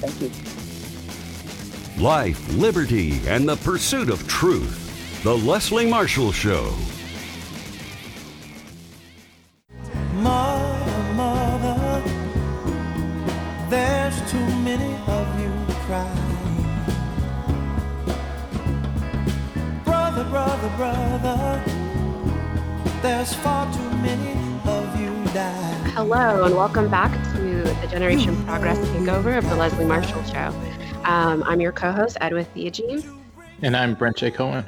Thank 0.00 0.20
you. 0.22 0.55
Life, 1.98 2.54
liberty, 2.56 3.20
and 3.26 3.48
the 3.48 3.56
pursuit 3.56 4.10
of 4.10 4.28
truth. 4.28 5.22
The 5.22 5.34
Leslie 5.34 5.88
Marshall 5.88 6.30
Show. 6.30 6.74
Mother, 10.14 11.14
mother, 11.14 12.02
there's 13.70 14.30
too 14.30 14.46
many 14.60 14.94
of 15.06 15.40
you 15.40 15.50
crying. 15.86 16.12
Brother, 19.84 20.24
brother, 20.24 20.76
brother 20.76 21.62
there's 23.06 23.32
far 23.34 23.72
too 23.72 23.90
many 23.98 24.32
of 24.64 25.00
you 25.00 25.12
die. 25.32 25.90
Hello, 25.94 26.44
and 26.44 26.56
welcome 26.56 26.90
back 26.90 27.12
to 27.34 27.62
the 27.80 27.86
Generation 27.88 28.44
Progress 28.44 28.78
Takeover 28.88 29.38
of 29.38 29.48
the 29.48 29.54
Leslie 29.54 29.84
Marshall 29.84 30.24
Show. 30.24 30.52
Um, 31.06 31.44
I'm 31.44 31.60
your 31.60 31.70
co 31.70 31.92
host, 31.92 32.16
Edwith 32.20 32.52
Theogene. 32.52 33.06
And 33.62 33.76
I'm 33.76 33.94
Brent 33.94 34.16
J. 34.16 34.32
Cohen. 34.32 34.64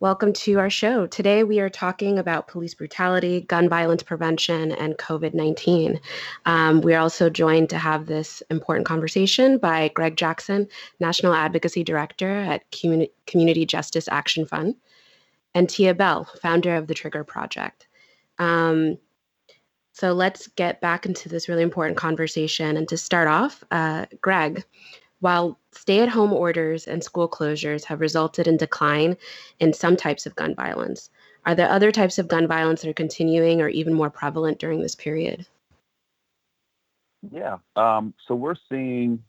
Welcome 0.00 0.32
to 0.32 0.58
our 0.58 0.70
show. 0.70 1.06
Today 1.06 1.44
we 1.44 1.60
are 1.60 1.68
talking 1.68 2.18
about 2.18 2.48
police 2.48 2.72
brutality, 2.72 3.42
gun 3.42 3.68
violence 3.68 4.02
prevention, 4.02 4.72
and 4.72 4.96
COVID 4.96 5.34
19. 5.34 6.00
Um, 6.46 6.80
we 6.80 6.94
are 6.94 7.00
also 7.02 7.28
joined 7.28 7.68
to 7.68 7.76
have 7.76 8.06
this 8.06 8.42
important 8.48 8.86
conversation 8.86 9.58
by 9.58 9.88
Greg 9.88 10.16
Jackson, 10.16 10.68
National 11.00 11.34
Advocacy 11.34 11.84
Director 11.84 12.30
at 12.30 12.64
Community 13.26 13.66
Justice 13.66 14.08
Action 14.08 14.46
Fund 14.46 14.74
and 15.54 15.68
Tia 15.68 15.92
Bell, 15.92 16.24
founder 16.40 16.76
of 16.76 16.86
the 16.86 16.94
Trigger 16.94 17.24
Project. 17.24 17.88
Um, 18.38 18.96
so 19.92 20.14
let's 20.14 20.46
get 20.46 20.80
back 20.80 21.04
into 21.04 21.28
this 21.28 21.46
really 21.46 21.62
important 21.62 21.98
conversation. 21.98 22.78
And 22.78 22.88
to 22.88 22.96
start 22.96 23.28
off, 23.28 23.62
uh, 23.70 24.06
Greg, 24.22 24.64
while 25.20 25.58
stay 25.72 26.00
at 26.00 26.08
home 26.08 26.32
orders 26.32 26.86
and 26.86 27.02
school 27.02 27.28
closures 27.28 27.84
have 27.84 28.00
resulted 28.00 28.46
in 28.46 28.56
decline 28.56 29.16
in 29.60 29.72
some 29.72 29.96
types 29.96 30.26
of 30.26 30.36
gun 30.36 30.54
violence, 30.54 31.10
are 31.44 31.54
there 31.54 31.70
other 31.70 31.92
types 31.92 32.18
of 32.18 32.28
gun 32.28 32.46
violence 32.46 32.82
that 32.82 32.90
are 32.90 32.94
continuing 32.94 33.60
or 33.60 33.68
even 33.68 33.94
more 33.94 34.10
prevalent 34.10 34.58
during 34.58 34.80
this 34.80 34.94
period? 34.94 35.46
Yeah. 37.30 37.58
Um, 37.76 38.14
so 38.26 38.34
we're 38.34 38.56
seeing, 38.68 39.22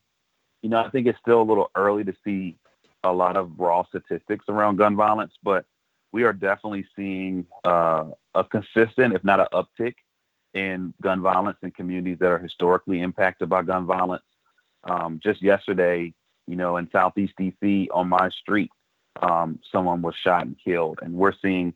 you 0.61 0.69
know, 0.69 0.79
I 0.79 0.89
think 0.89 1.07
it's 1.07 1.19
still 1.19 1.41
a 1.41 1.43
little 1.43 1.71
early 1.75 2.03
to 2.03 2.13
see 2.23 2.57
a 3.03 3.11
lot 3.11 3.37
of 3.37 3.51
raw 3.57 3.85
statistics 3.85 4.45
around 4.49 4.77
gun 4.77 4.95
violence, 4.95 5.33
but 5.43 5.65
we 6.11 6.23
are 6.23 6.33
definitely 6.33 6.85
seeing 6.95 7.45
uh, 7.63 8.05
a 8.33 8.43
consistent, 8.43 9.13
if 9.13 9.23
not 9.23 9.39
an 9.39 9.47
uptick, 9.53 9.95
in 10.53 10.93
gun 11.01 11.21
violence 11.21 11.57
in 11.61 11.71
communities 11.71 12.17
that 12.19 12.31
are 12.31 12.39
historically 12.39 13.01
impacted 13.01 13.49
by 13.49 13.61
gun 13.61 13.85
violence. 13.85 14.23
Um, 14.83 15.19
just 15.21 15.41
yesterday, 15.41 16.13
you 16.47 16.55
know, 16.55 16.77
in 16.77 16.89
Southeast 16.91 17.33
DC 17.39 17.87
on 17.91 18.09
my 18.09 18.29
street, 18.29 18.71
um, 19.21 19.59
someone 19.71 20.01
was 20.01 20.15
shot 20.15 20.45
and 20.45 20.55
killed. 20.63 20.99
And 21.01 21.13
we're 21.13 21.33
seeing 21.41 21.73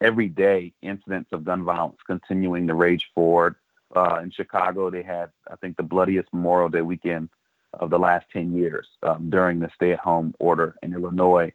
every 0.00 0.28
day 0.28 0.72
incidents 0.82 1.30
of 1.32 1.44
gun 1.44 1.64
violence 1.64 1.98
continuing 2.06 2.66
to 2.68 2.74
rage 2.74 3.10
forward. 3.14 3.56
Uh, 3.94 4.20
in 4.22 4.30
Chicago, 4.30 4.90
they 4.90 5.02
had, 5.02 5.30
I 5.50 5.56
think, 5.56 5.76
the 5.76 5.82
bloodiest 5.82 6.28
Memorial 6.32 6.68
Day 6.68 6.82
weekend 6.82 7.28
of 7.74 7.90
the 7.90 7.98
last 7.98 8.26
10 8.32 8.54
years 8.54 8.86
um, 9.02 9.30
during 9.30 9.60
the 9.60 9.70
stay 9.74 9.92
at 9.92 9.98
home 9.98 10.34
order. 10.38 10.76
In 10.82 10.94
Illinois, 10.94 11.52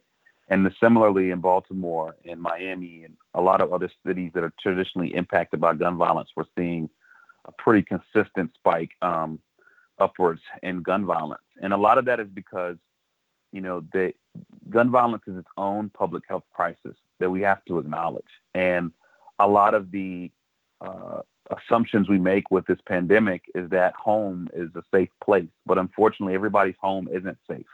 and 0.50 0.68
similarly 0.82 1.30
in 1.30 1.40
Baltimore 1.40 2.16
and 2.28 2.40
Miami 2.42 3.04
and 3.04 3.16
a 3.34 3.40
lot 3.40 3.62
of 3.62 3.72
other 3.72 3.90
cities 4.04 4.32
that 4.34 4.42
are 4.42 4.52
traditionally 4.60 5.14
impacted 5.14 5.60
by 5.60 5.74
gun 5.74 5.96
violence, 5.96 6.30
we're 6.34 6.44
seeing 6.58 6.90
a 7.44 7.52
pretty 7.52 7.82
consistent 7.82 8.52
spike 8.54 8.90
um, 9.00 9.38
upwards 10.00 10.40
in 10.62 10.82
gun 10.82 11.04
violence. 11.04 11.42
And 11.62 11.72
a 11.72 11.76
lot 11.76 11.98
of 11.98 12.04
that 12.06 12.20
is 12.20 12.28
because, 12.32 12.76
you 13.52 13.60
know, 13.60 13.84
the 13.92 14.14
gun 14.68 14.90
violence 14.90 15.22
is 15.26 15.36
its 15.36 15.48
own 15.56 15.90
public 15.90 16.24
health 16.28 16.44
crisis 16.52 16.96
that 17.18 17.30
we 17.30 17.42
have 17.42 17.64
to 17.66 17.78
acknowledge. 17.78 18.24
And 18.54 18.92
a 19.38 19.48
lot 19.48 19.74
of 19.74 19.90
the 19.90 20.30
uh, 20.80 21.20
assumptions 21.50 22.08
we 22.08 22.18
make 22.18 22.50
with 22.50 22.66
this 22.66 22.78
pandemic 22.86 23.42
is 23.54 23.68
that 23.70 23.94
home 23.94 24.48
is 24.54 24.70
a 24.74 24.82
safe 24.92 25.10
place, 25.22 25.48
but 25.66 25.78
unfortunately, 25.78 26.34
everybody's 26.34 26.76
home 26.80 27.08
isn't 27.12 27.38
safe. 27.48 27.66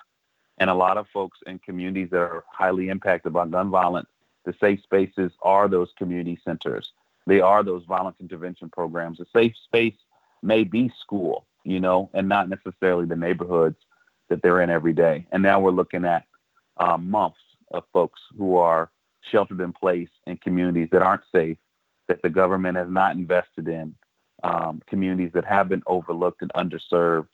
And 0.59 0.71
a 0.71 0.75
lot 0.75 0.97
of 0.97 1.07
folks 1.13 1.39
in 1.47 1.59
communities 1.59 2.09
that 2.11 2.19
are 2.19 2.45
highly 2.51 2.89
impacted 2.89 3.33
by 3.33 3.47
gun 3.47 3.71
violence, 3.71 4.09
the 4.45 4.55
safe 4.61 4.81
spaces 4.83 5.33
are 5.43 5.69
those 5.69 5.91
community 5.99 6.39
centers. 6.45 6.93
They 7.27 7.41
are 7.41 7.63
those 7.63 7.85
violence 7.85 8.17
intervention 8.21 8.71
programs. 8.71 9.21
A 9.21 9.27
safe 9.35 9.55
space 9.65 9.97
may 10.43 10.65
be 10.65 10.91
school, 11.01 11.47
you 11.67 11.81
know, 11.81 12.09
and 12.15 12.29
not 12.29 12.49
necessarily 12.49 13.07
the 13.07 13.17
neighborhoods 13.17 13.77
that 14.29 14.41
they're 14.43 14.61
in 14.61 14.71
every 14.71 14.93
day. 14.93 15.27
And 15.33 15.43
now 15.43 15.61
we're 15.61 15.71
looking 15.71 16.05
at 16.05 16.25
um, 16.77 17.11
months 17.11 17.39
of 17.73 17.83
folks 17.93 18.21
who 18.39 18.57
are 18.57 18.91
sheltered 19.31 19.61
in 19.61 19.73
place 19.73 20.09
in 20.27 20.37
communities 20.37 20.89
that 20.93 21.03
aren't 21.03 21.23
safe, 21.33 21.57
that 22.09 22.23
the 22.23 22.31
government 22.31 22.77
has 22.77 22.89
not 22.89 23.17
invested 23.17 23.67
in, 23.69 23.95
um, 24.45 24.81
communities 24.87 25.33
that 25.35 25.45
have 25.45 25.69
been 25.69 25.83
overlooked 25.87 26.43
and 26.43 26.53
underserved, 26.53 27.29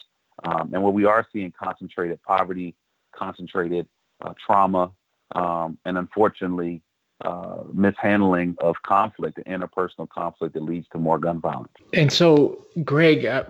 um, 0.44 0.70
and 0.72 0.82
where 0.82 0.92
we 0.92 1.04
are 1.04 1.26
seeing 1.32 1.52
concentrated 1.52 2.22
poverty, 2.22 2.74
concentrated 3.14 3.86
uh, 4.22 4.32
trauma, 4.44 4.90
um, 5.34 5.76
and 5.84 5.98
unfortunately, 5.98 6.80
uh, 7.22 7.62
mishandling 7.72 8.56
of 8.60 8.74
conflict, 8.82 9.38
interpersonal 9.46 10.08
conflict 10.08 10.54
that 10.54 10.62
leads 10.62 10.88
to 10.88 10.98
more 10.98 11.18
gun 11.18 11.40
violence. 11.40 11.70
And 11.92 12.10
so, 12.10 12.66
Greg, 12.84 13.24
uh, 13.26 13.44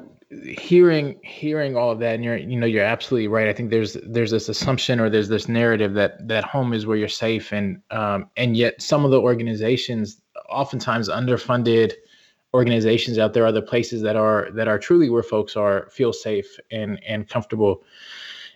hearing 0.45 1.19
hearing 1.23 1.77
all 1.77 1.91
of 1.91 1.99
that, 2.01 2.15
and 2.15 2.25
you're 2.25 2.37
you 2.37 2.59
know 2.59 2.67
you're 2.67 2.85
absolutely 2.85 3.29
right. 3.29 3.49
I 3.49 3.53
think 3.53 3.71
there's 3.71 3.97
there's 4.07 4.31
this 4.31 4.49
assumption 4.49 5.01
or 5.01 5.11
there's 5.11 5.29
this 5.29 5.49
narrative 5.49 5.95
that 5.95 6.27
that 6.29 6.45
home 6.45 6.73
is 6.73 6.87
where 6.87 6.97
you're 6.97 7.09
safe, 7.09 7.53
and 7.53 7.81
um, 7.91 8.29
and 8.37 8.57
yet 8.57 8.81
some 8.81 9.05
of 9.05 9.11
the 9.11 9.21
organizations, 9.21 10.21
oftentimes 10.49 11.09
underfunded 11.09 11.93
organizations 12.55 13.19
out 13.19 13.33
there, 13.33 13.47
are 13.47 13.53
the 13.53 13.63
places 13.63 14.03
that 14.03 14.17
are 14.17 14.49
that 14.53 14.69
are 14.69 14.79
truly 14.79 15.11
where 15.11 15.23
folks 15.23 15.57
are 15.57 15.89
feel 15.91 16.13
safe 16.13 16.59
and 16.71 17.03
and 17.07 17.29
comfortable. 17.29 17.83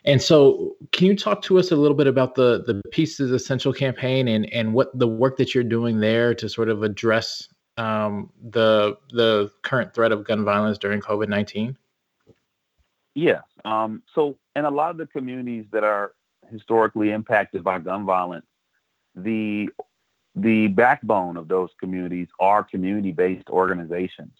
And 0.05 0.23
so, 0.23 0.77
can 0.93 1.09
you 1.09 1.17
talk 1.17 1.43
to 1.43 1.59
us 1.59 1.73
a 1.73 1.77
little 1.77 1.97
bit 1.97 2.07
about 2.07 2.37
the 2.37 2.63
the 2.67 2.81
Peace 2.91 3.21
Is 3.21 3.33
Essential 3.33 3.73
campaign 3.73 4.29
and 4.29 4.51
and 4.53 4.73
what 4.73 4.97
the 4.99 5.09
work 5.09 5.37
that 5.37 5.55
you're 5.55 5.65
doing 5.65 6.01
there 6.01 6.35
to 6.35 6.49
sort 6.49 6.69
of 6.69 6.83
address 6.83 7.49
um, 7.77 8.31
the 8.51 8.99
the 9.11 9.51
current 9.63 9.95
threat 9.95 10.13
of 10.13 10.25
gun 10.25 10.45
violence 10.45 10.79
during 10.79 11.01
COVID 11.01 11.29
nineteen? 11.29 11.77
Yes. 13.15 13.43
Um, 13.65 14.03
so, 14.15 14.37
in 14.55 14.65
a 14.65 14.71
lot 14.71 14.91
of 14.91 14.99
the 14.99 15.07
communities 15.07 15.65
that 15.73 15.85
are 15.85 16.13
historically 16.51 17.11
impacted 17.11 17.65
by 17.65 17.79
gun 17.79 18.05
violence, 18.05 18.47
the 19.15 19.71
the 20.35 20.67
backbone 20.69 21.37
of 21.37 21.49
those 21.49 21.71
communities 21.81 22.29
are 22.39 22.63
community-based 22.63 23.49
organizations. 23.49 24.33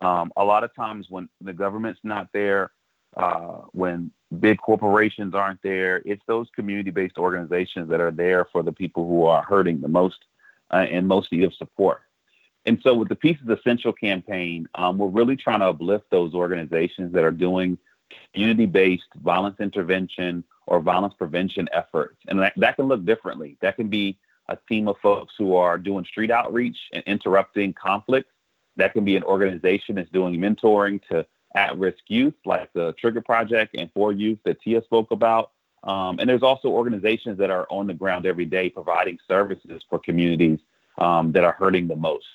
Um, 0.00 0.32
a 0.36 0.44
lot 0.44 0.62
of 0.62 0.74
times, 0.74 1.06
when 1.10 1.28
the 1.40 1.52
government's 1.52 2.00
not 2.04 2.28
there, 2.32 2.70
uh, 3.16 3.62
when 3.72 4.12
big 4.38 4.58
corporations 4.58 5.34
aren't 5.34 5.60
there, 5.62 6.00
it's 6.04 6.22
those 6.26 6.46
community-based 6.54 7.18
organizations 7.18 7.88
that 7.90 8.00
are 8.00 8.12
there 8.12 8.44
for 8.52 8.62
the 8.62 8.72
people 8.72 9.08
who 9.08 9.24
are 9.24 9.42
hurting 9.42 9.80
the 9.80 9.88
most 9.88 10.24
uh, 10.70 10.86
and 10.88 11.08
most 11.08 11.32
need 11.32 11.42
of 11.42 11.52
support. 11.54 12.02
And 12.66 12.78
so, 12.82 12.94
with 12.94 13.08
the 13.08 13.16
Peace 13.16 13.38
Is 13.42 13.58
Essential 13.58 13.92
campaign, 13.92 14.68
um, 14.74 14.98
we're 14.98 15.08
really 15.08 15.36
trying 15.36 15.60
to 15.60 15.66
uplift 15.66 16.10
those 16.10 16.34
organizations 16.34 17.12
that 17.14 17.24
are 17.24 17.30
doing 17.30 17.78
community 18.34 18.66
based 18.66 19.04
violence 19.22 19.56
intervention 19.60 20.44
or 20.66 20.80
violence 20.80 21.14
prevention 21.16 21.68
efforts. 21.72 22.18
And 22.28 22.38
that, 22.40 22.52
that 22.56 22.76
can 22.76 22.86
look 22.86 23.04
differently. 23.04 23.56
That 23.60 23.76
can 23.76 23.88
be 23.88 24.18
a 24.48 24.58
team 24.68 24.88
of 24.88 24.96
folks 24.98 25.34
who 25.38 25.56
are 25.56 25.78
doing 25.78 26.04
street 26.04 26.30
outreach 26.30 26.76
and 26.92 27.02
interrupting 27.06 27.72
conflicts. 27.72 28.30
That 28.76 28.92
can 28.92 29.04
be 29.04 29.16
an 29.16 29.22
organization 29.24 29.96
that's 29.96 30.10
doing 30.10 30.34
mentoring 30.36 31.00
to 31.10 31.26
at 31.54 31.76
risk 31.78 31.98
youth, 32.08 32.34
like 32.44 32.72
the 32.72 32.92
Trigger 32.92 33.20
Project 33.20 33.74
and 33.76 33.90
For 33.92 34.12
Youth 34.12 34.38
that 34.44 34.60
Tia 34.60 34.82
spoke 34.84 35.10
about. 35.10 35.50
Um, 35.82 36.18
and 36.18 36.28
there's 36.28 36.42
also 36.42 36.68
organizations 36.68 37.38
that 37.38 37.50
are 37.50 37.66
on 37.70 37.86
the 37.86 37.94
ground 37.94 38.26
every 38.26 38.44
day 38.44 38.68
providing 38.68 39.18
services 39.26 39.82
for 39.88 39.98
communities 39.98 40.58
um, 40.98 41.32
that 41.32 41.42
are 41.42 41.52
hurting 41.52 41.88
the 41.88 41.96
most. 41.96 42.26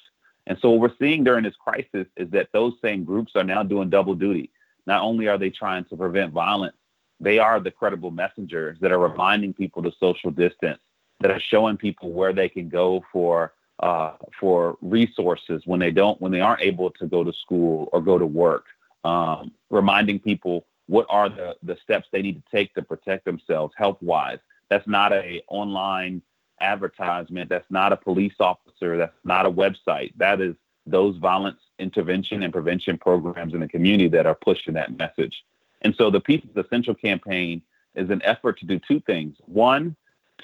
And 0.47 0.57
so 0.61 0.69
what 0.69 0.79
we're 0.79 0.97
seeing 0.99 1.23
during 1.23 1.43
this 1.43 1.55
crisis 1.55 2.07
is 2.17 2.29
that 2.31 2.49
those 2.53 2.73
same 2.81 3.03
groups 3.03 3.33
are 3.35 3.43
now 3.43 3.63
doing 3.63 3.89
double 3.89 4.15
duty. 4.15 4.51
Not 4.85 5.01
only 5.01 5.27
are 5.27 5.37
they 5.37 5.49
trying 5.49 5.85
to 5.85 5.97
prevent 5.97 6.31
violence, 6.31 6.75
they 7.19 7.39
are 7.39 7.59
the 7.59 7.71
credible 7.71 8.11
messengers 8.11 8.77
that 8.81 8.91
are 8.91 8.99
reminding 8.99 9.53
people 9.53 9.81
to 9.83 9.91
social 9.99 10.31
distance, 10.31 10.79
that 11.21 11.31
are 11.31 11.39
showing 11.39 11.77
people 11.77 12.11
where 12.11 12.33
they 12.33 12.49
can 12.49 12.69
go 12.69 13.03
for 13.11 13.53
uh, 13.79 14.13
for 14.39 14.77
resources 14.81 15.61
when 15.65 15.79
they 15.79 15.91
don't 15.91 16.19
when 16.21 16.31
they 16.31 16.39
aren't 16.41 16.61
able 16.61 16.89
to 16.91 17.07
go 17.07 17.23
to 17.23 17.33
school 17.33 17.89
or 17.91 18.01
go 18.01 18.17
to 18.17 18.25
work. 18.25 18.65
Um, 19.03 19.51
reminding 19.69 20.19
people 20.19 20.65
what 20.87 21.05
are 21.09 21.29
the 21.29 21.55
the 21.63 21.77
steps 21.83 22.07
they 22.11 22.21
need 22.21 22.35
to 22.35 22.43
take 22.55 22.73
to 22.75 22.81
protect 22.81 23.25
themselves 23.25 23.73
health 23.77 23.97
wise. 24.01 24.39
That's 24.69 24.87
not 24.87 25.13
a 25.13 25.41
online 25.47 26.21
advertisement. 26.59 27.49
That's 27.49 27.69
not 27.69 27.93
a 27.93 27.97
police 27.97 28.35
officer. 28.39 28.97
That's 28.97 29.17
not 29.23 29.45
a 29.45 29.51
website. 29.51 30.13
That 30.17 30.41
is 30.41 30.55
those 30.85 31.17
violence 31.17 31.59
intervention 31.79 32.43
and 32.43 32.53
prevention 32.53 32.97
programs 32.97 33.53
in 33.53 33.59
the 33.59 33.67
community 33.67 34.07
that 34.09 34.25
are 34.25 34.35
pushing 34.35 34.75
that 34.75 34.97
message. 34.97 35.43
And 35.81 35.95
so 35.95 36.09
the 36.09 36.19
Peace 36.19 36.43
Is 36.43 36.65
Essential 36.65 36.95
campaign 36.95 37.61
is 37.95 38.09
an 38.09 38.21
effort 38.23 38.59
to 38.59 38.65
do 38.65 38.79
two 38.79 38.99
things. 39.01 39.35
One, 39.45 39.95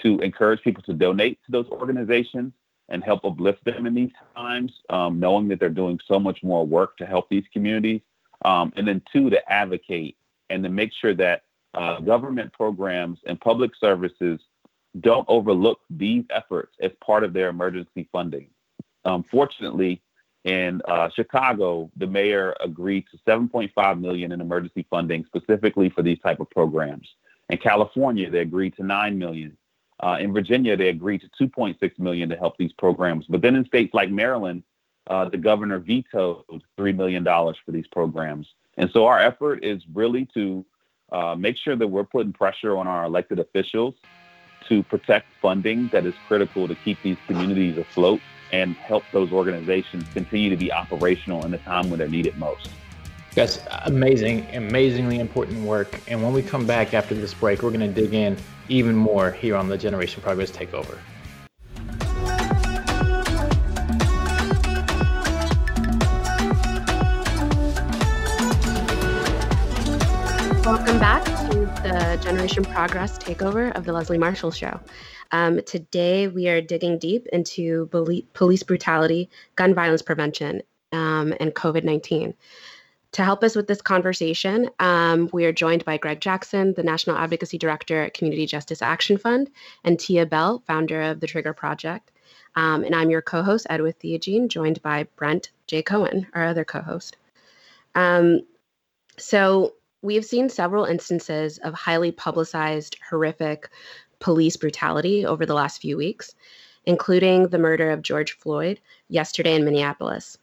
to 0.01 0.19
encourage 0.19 0.61
people 0.61 0.83
to 0.83 0.93
donate 0.93 1.39
to 1.45 1.51
those 1.51 1.67
organizations 1.69 2.53
and 2.89 3.03
help 3.03 3.23
uplift 3.23 3.63
them 3.63 3.85
in 3.85 3.93
these 3.93 4.11
times, 4.35 4.71
um, 4.89 5.19
knowing 5.19 5.47
that 5.47 5.59
they're 5.59 5.69
doing 5.69 5.99
so 6.07 6.19
much 6.19 6.43
more 6.43 6.65
work 6.65 6.97
to 6.97 7.05
help 7.05 7.29
these 7.29 7.45
communities. 7.53 8.01
Um, 8.43 8.73
and 8.75 8.87
then 8.87 9.01
two, 9.11 9.29
to 9.29 9.51
advocate 9.51 10.17
and 10.49 10.63
to 10.63 10.69
make 10.69 10.91
sure 10.93 11.13
that 11.13 11.43
uh, 11.73 11.99
government 11.99 12.51
programs 12.51 13.19
and 13.25 13.39
public 13.39 13.71
services 13.75 14.39
don't 14.99 15.25
overlook 15.29 15.79
these 15.89 16.25
efforts 16.29 16.75
as 16.81 16.91
part 17.03 17.23
of 17.23 17.33
their 17.33 17.49
emergency 17.49 18.09
funding. 18.11 18.49
Um, 19.05 19.23
fortunately, 19.31 20.01
in 20.43 20.81
uh, 20.87 21.09
Chicago, 21.09 21.91
the 21.95 22.07
mayor 22.07 22.55
agreed 22.59 23.05
to 23.11 23.17
7.5 23.29 24.01
million 24.01 24.31
in 24.31 24.41
emergency 24.41 24.85
funding 24.89 25.23
specifically 25.25 25.89
for 25.89 26.01
these 26.01 26.19
type 26.19 26.39
of 26.39 26.49
programs. 26.49 27.07
In 27.49 27.57
California, 27.57 28.29
they 28.29 28.39
agreed 28.39 28.75
to 28.77 28.83
9 28.83 29.17
million. 29.17 29.57
Uh, 29.99 30.17
in 30.19 30.33
Virginia, 30.33 30.75
they 30.75 30.89
agreed 30.89 31.21
to 31.21 31.47
2.6 31.47 31.99
million 31.99 32.27
to 32.29 32.35
help 32.35 32.57
these 32.57 32.73
programs. 32.73 33.25
But 33.29 33.41
then 33.41 33.55
in 33.55 33.65
states 33.65 33.93
like 33.93 34.09
Maryland, 34.09 34.63
uh, 35.07 35.29
the 35.29 35.37
governor 35.37 35.79
vetoed 35.79 36.43
$3 36.77 36.95
million 36.95 37.23
for 37.23 37.71
these 37.71 37.87
programs. 37.87 38.47
And 38.77 38.89
so 38.91 39.05
our 39.05 39.19
effort 39.19 39.63
is 39.63 39.83
really 39.93 40.27
to 40.33 40.65
uh, 41.11 41.35
make 41.35 41.57
sure 41.57 41.75
that 41.75 41.87
we're 41.87 42.03
putting 42.03 42.33
pressure 42.33 42.77
on 42.77 42.87
our 42.87 43.05
elected 43.05 43.39
officials 43.39 43.95
to 44.71 44.81
protect 44.83 45.27
funding 45.41 45.89
that 45.89 46.05
is 46.05 46.15
critical 46.29 46.65
to 46.65 46.73
keep 46.73 46.97
these 47.03 47.17
communities 47.27 47.77
afloat 47.77 48.21
and 48.53 48.73
help 48.75 49.03
those 49.11 49.29
organizations 49.33 50.05
continue 50.13 50.49
to 50.49 50.55
be 50.55 50.71
operational 50.71 51.43
in 51.43 51.51
the 51.51 51.57
time 51.57 51.89
when 51.89 51.99
they're 51.99 52.07
needed 52.07 52.37
most. 52.37 52.69
That's 53.35 53.59
amazing, 53.83 54.47
amazingly 54.55 55.19
important 55.19 55.65
work. 55.65 55.99
And 56.07 56.23
when 56.23 56.31
we 56.31 56.41
come 56.41 56.65
back 56.65 56.93
after 56.93 57.13
this 57.13 57.33
break, 57.33 57.63
we're 57.63 57.71
going 57.71 57.81
to 57.81 58.01
dig 58.01 58.13
in 58.13 58.37
even 58.69 58.95
more 58.95 59.29
here 59.31 59.57
on 59.57 59.67
the 59.67 59.77
Generation 59.77 60.21
Progress 60.21 60.51
Takeover. 60.51 60.97
Welcome 70.65 70.99
back 70.99 71.25
to 71.25 71.40
the 71.83 72.19
Generation 72.21 72.63
Progress 72.63 73.17
takeover 73.17 73.71
of 73.75 73.85
the 73.85 73.91
Leslie 73.91 74.19
Marshall 74.19 74.51
Show. 74.51 74.79
Um, 75.31 75.61
today, 75.63 76.27
we 76.27 76.47
are 76.47 76.61
digging 76.61 76.99
deep 76.99 77.25
into 77.33 77.87
police 78.33 78.61
brutality, 78.61 79.31
gun 79.55 79.73
violence 79.73 80.03
prevention, 80.03 80.61
um, 80.91 81.33
and 81.39 81.55
COVID 81.55 81.83
19. 81.83 82.35
To 83.13 83.23
help 83.23 83.43
us 83.43 83.55
with 83.55 83.65
this 83.65 83.81
conversation, 83.81 84.69
um, 84.77 85.27
we 85.33 85.43
are 85.45 85.51
joined 85.51 85.83
by 85.83 85.97
Greg 85.97 86.21
Jackson, 86.21 86.75
the 86.75 86.83
National 86.83 87.17
Advocacy 87.17 87.57
Director 87.57 88.03
at 88.03 88.13
Community 88.13 88.45
Justice 88.45 88.83
Action 88.83 89.17
Fund, 89.17 89.49
and 89.83 89.99
Tia 89.99 90.27
Bell, 90.27 90.61
founder 90.67 91.01
of 91.01 91.19
the 91.19 91.27
Trigger 91.27 91.53
Project. 91.53 92.11
Um, 92.55 92.83
and 92.83 92.93
I'm 92.93 93.09
your 93.09 93.23
co 93.23 93.41
host, 93.41 93.65
Edwith 93.71 93.99
Theogene, 93.99 94.49
joined 94.49 94.83
by 94.83 95.07
Brent 95.15 95.49
J. 95.65 95.81
Cohen, 95.81 96.27
our 96.33 96.45
other 96.45 96.63
co 96.63 96.81
host. 96.81 97.17
Um, 97.95 98.41
so, 99.17 99.73
we 100.01 100.15
have 100.15 100.25
seen 100.25 100.49
several 100.49 100.85
instances 100.85 101.57
of 101.59 101.73
highly 101.73 102.11
publicized, 102.11 102.97
horrific 103.09 103.69
police 104.19 104.57
brutality 104.57 105.25
over 105.25 105.45
the 105.45 105.53
last 105.53 105.81
few 105.81 105.97
weeks, 105.97 106.33
including 106.85 107.47
the 107.47 107.59
murder 107.59 107.91
of 107.91 108.01
George 108.01 108.33
Floyd 108.33 108.79
yesterday 109.09 109.55
in 109.55 109.65
Minneapolis. 109.65 110.37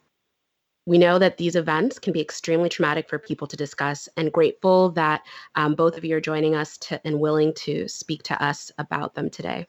We 0.85 0.97
know 0.97 1.19
that 1.19 1.37
these 1.37 1.55
events 1.55 1.99
can 1.99 2.13
be 2.13 2.21
extremely 2.21 2.69
traumatic 2.69 3.09
for 3.09 3.19
people 3.19 3.47
to 3.47 3.57
discuss, 3.57 4.09
and 4.17 4.31
grateful 4.31 4.89
that 4.91 5.21
um, 5.55 5.75
both 5.75 5.97
of 5.97 6.05
you 6.05 6.15
are 6.15 6.21
joining 6.21 6.55
us 6.55 6.77
to, 6.79 7.05
and 7.05 7.19
willing 7.19 7.53
to 7.55 7.87
speak 7.87 8.23
to 8.23 8.43
us 8.43 8.71
about 8.77 9.13
them 9.13 9.29
today. 9.29 9.67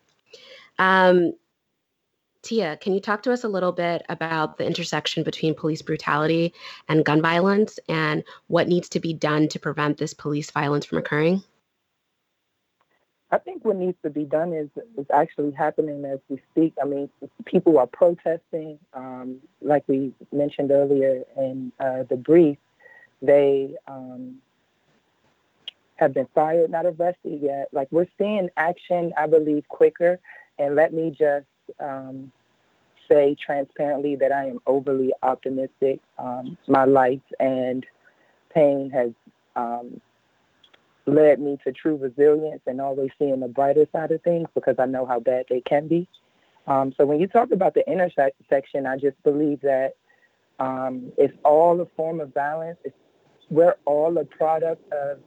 Um, 0.79 1.35
Tia, 2.43 2.79
can 2.79 2.95
you 2.95 3.01
talk 3.01 3.23
to 3.25 3.33
us 3.33 3.45
a 3.45 3.49
little 3.49 3.73
bit 3.73 4.03
about 4.09 4.57
the 4.57 4.67
intersection 4.67 5.23
between 5.23 5.55
police 5.55 5.83
brutality 5.83 6.55
and 6.89 7.05
gun 7.05 7.21
violence 7.21 7.79
and 7.89 8.25
what 8.47 8.67
needs 8.67 8.89
to 8.91 9.01
be 9.01 9.13
done 9.13 9.49
to 9.49 9.59
prevent 9.59 9.99
this 9.99 10.15
police 10.15 10.51
violence 10.51 10.87
from 10.87 10.99
occurring? 10.99 11.43
I 13.31 13.39
think 13.39 13.65
what 13.65 13.77
needs 13.77 13.97
to 14.03 14.11
be 14.11 14.25
done 14.25 14.53
is 14.53 14.69
is 14.99 15.07
actually 15.13 15.53
happening 15.53 16.05
as 16.05 16.19
we 16.29 16.41
speak. 16.51 16.75
I 16.83 16.87
mean, 16.87 17.09
people 17.45 17.79
are 17.79 17.87
protesting, 17.87 18.79
um, 18.93 19.37
like 19.61 19.85
we 19.87 20.13
mentioned 20.33 20.71
earlier 20.73 21.23
in 21.37 21.71
uh, 21.79 22.05
the 22.09 22.17
brief. 22.17 22.59
They 23.23 23.77
um, 23.87 24.39
have 25.97 26.15
been 26.15 26.27
fired, 26.35 26.71
not 26.71 26.87
arrested 26.87 27.41
yet. 27.43 27.69
Like 27.73 27.89
we're 27.93 28.09
seeing 28.19 28.49
action, 28.57 29.13
I 29.17 29.27
believe, 29.27 29.69
quicker. 29.69 30.19
And 30.59 30.75
let 30.75 30.93
me 30.93 31.11
just 31.17 31.47
um, 31.79 32.33
say 33.11 33.37
transparently 33.45 34.17
that 34.17 34.33
I 34.33 34.47
am 34.47 34.61
overly 34.67 35.13
optimistic. 35.23 36.01
Um, 36.19 36.57
my 36.67 36.85
life 36.85 37.21
and 37.39 37.85
pain 38.55 38.91
has 38.91 39.11
um, 39.57 40.01
led 41.07 41.41
me 41.41 41.59
to 41.65 41.73
true 41.73 41.97
resilience 41.97 42.63
and 42.67 42.81
always 42.81 43.11
seeing 43.19 43.41
the 43.41 43.49
brighter 43.49 43.87
side 43.93 44.13
of 44.13 44.23
things 44.23 44.49
because 44.55 44.77
I 44.79 44.87
know 44.87 45.07
how 45.07 45.21
bad 45.21 45.47
they 45.49 45.61
can 45.61 45.89
be. 45.89 46.07
Um, 46.67 46.93
so 46.97 47.05
when 47.05 47.21
you 47.21 47.27
talk 47.27 47.51
about 47.51 47.75
the 47.75 47.89
intersection, 47.91 48.87
I 48.87 48.97
just 48.97 49.21
believe 49.23 49.61
that 49.63 49.97
um, 50.59 51.13
it's 51.17 51.37
all 51.45 51.81
a 51.81 51.87
form 51.97 52.21
of 52.21 52.33
violence. 52.33 52.79
It's, 52.85 52.95
we're 53.49 53.77
all 53.87 54.17
a 54.19 54.25
product 54.25 54.93
of 54.93 55.19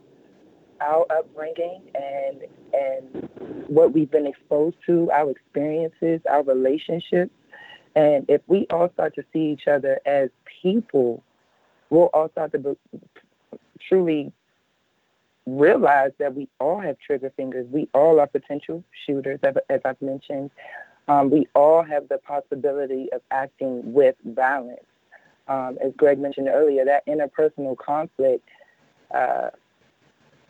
our 0.84 1.06
upbringing 1.10 1.82
and 1.96 2.44
and 2.74 3.30
what 3.68 3.94
we've 3.94 4.12
been 4.12 4.28
exposed 4.28 4.76
to, 4.86 5.10
our 5.12 5.32
experiences, 5.32 6.22
our 6.30 6.44
relationships. 6.44 7.32
And 7.96 8.26
if 8.28 8.42
we 8.48 8.66
all 8.70 8.90
start 8.94 9.16
to 9.16 9.24
see 9.32 9.52
each 9.52 9.68
other 9.68 10.00
as 10.06 10.30
people, 10.62 11.24
we'll 11.90 12.10
all 12.14 12.30
start 12.30 12.52
to 12.54 12.60
be, 12.60 12.76
truly 13.88 14.32
realize 15.46 16.12
that 16.20 16.36
we 16.36 16.48
all 16.60 16.80
have 16.80 16.98
trigger 17.00 17.32
fingers. 17.36 17.68
We 17.70 17.90
all 17.94 18.20
are 18.20 18.28
potential 18.28 18.84
shooters, 19.06 19.40
as 19.70 19.82
I've 19.86 20.02
mentioned. 20.02 20.52
Um, 21.08 21.30
we 21.30 21.48
all 21.54 21.84
have 21.84 22.08
the 22.10 22.18
possibility 22.18 23.12
of 23.12 23.22
acting 23.30 23.94
with 23.94 24.16
violence. 24.26 24.80
Um, 25.48 25.78
as 25.84 25.92
Greg 25.98 26.20
mentioned 26.20 26.48
earlier, 26.48 26.86
that 26.86 27.06
interpersonal 27.06 27.78
conflict 27.78 28.48
uh, 29.14 29.50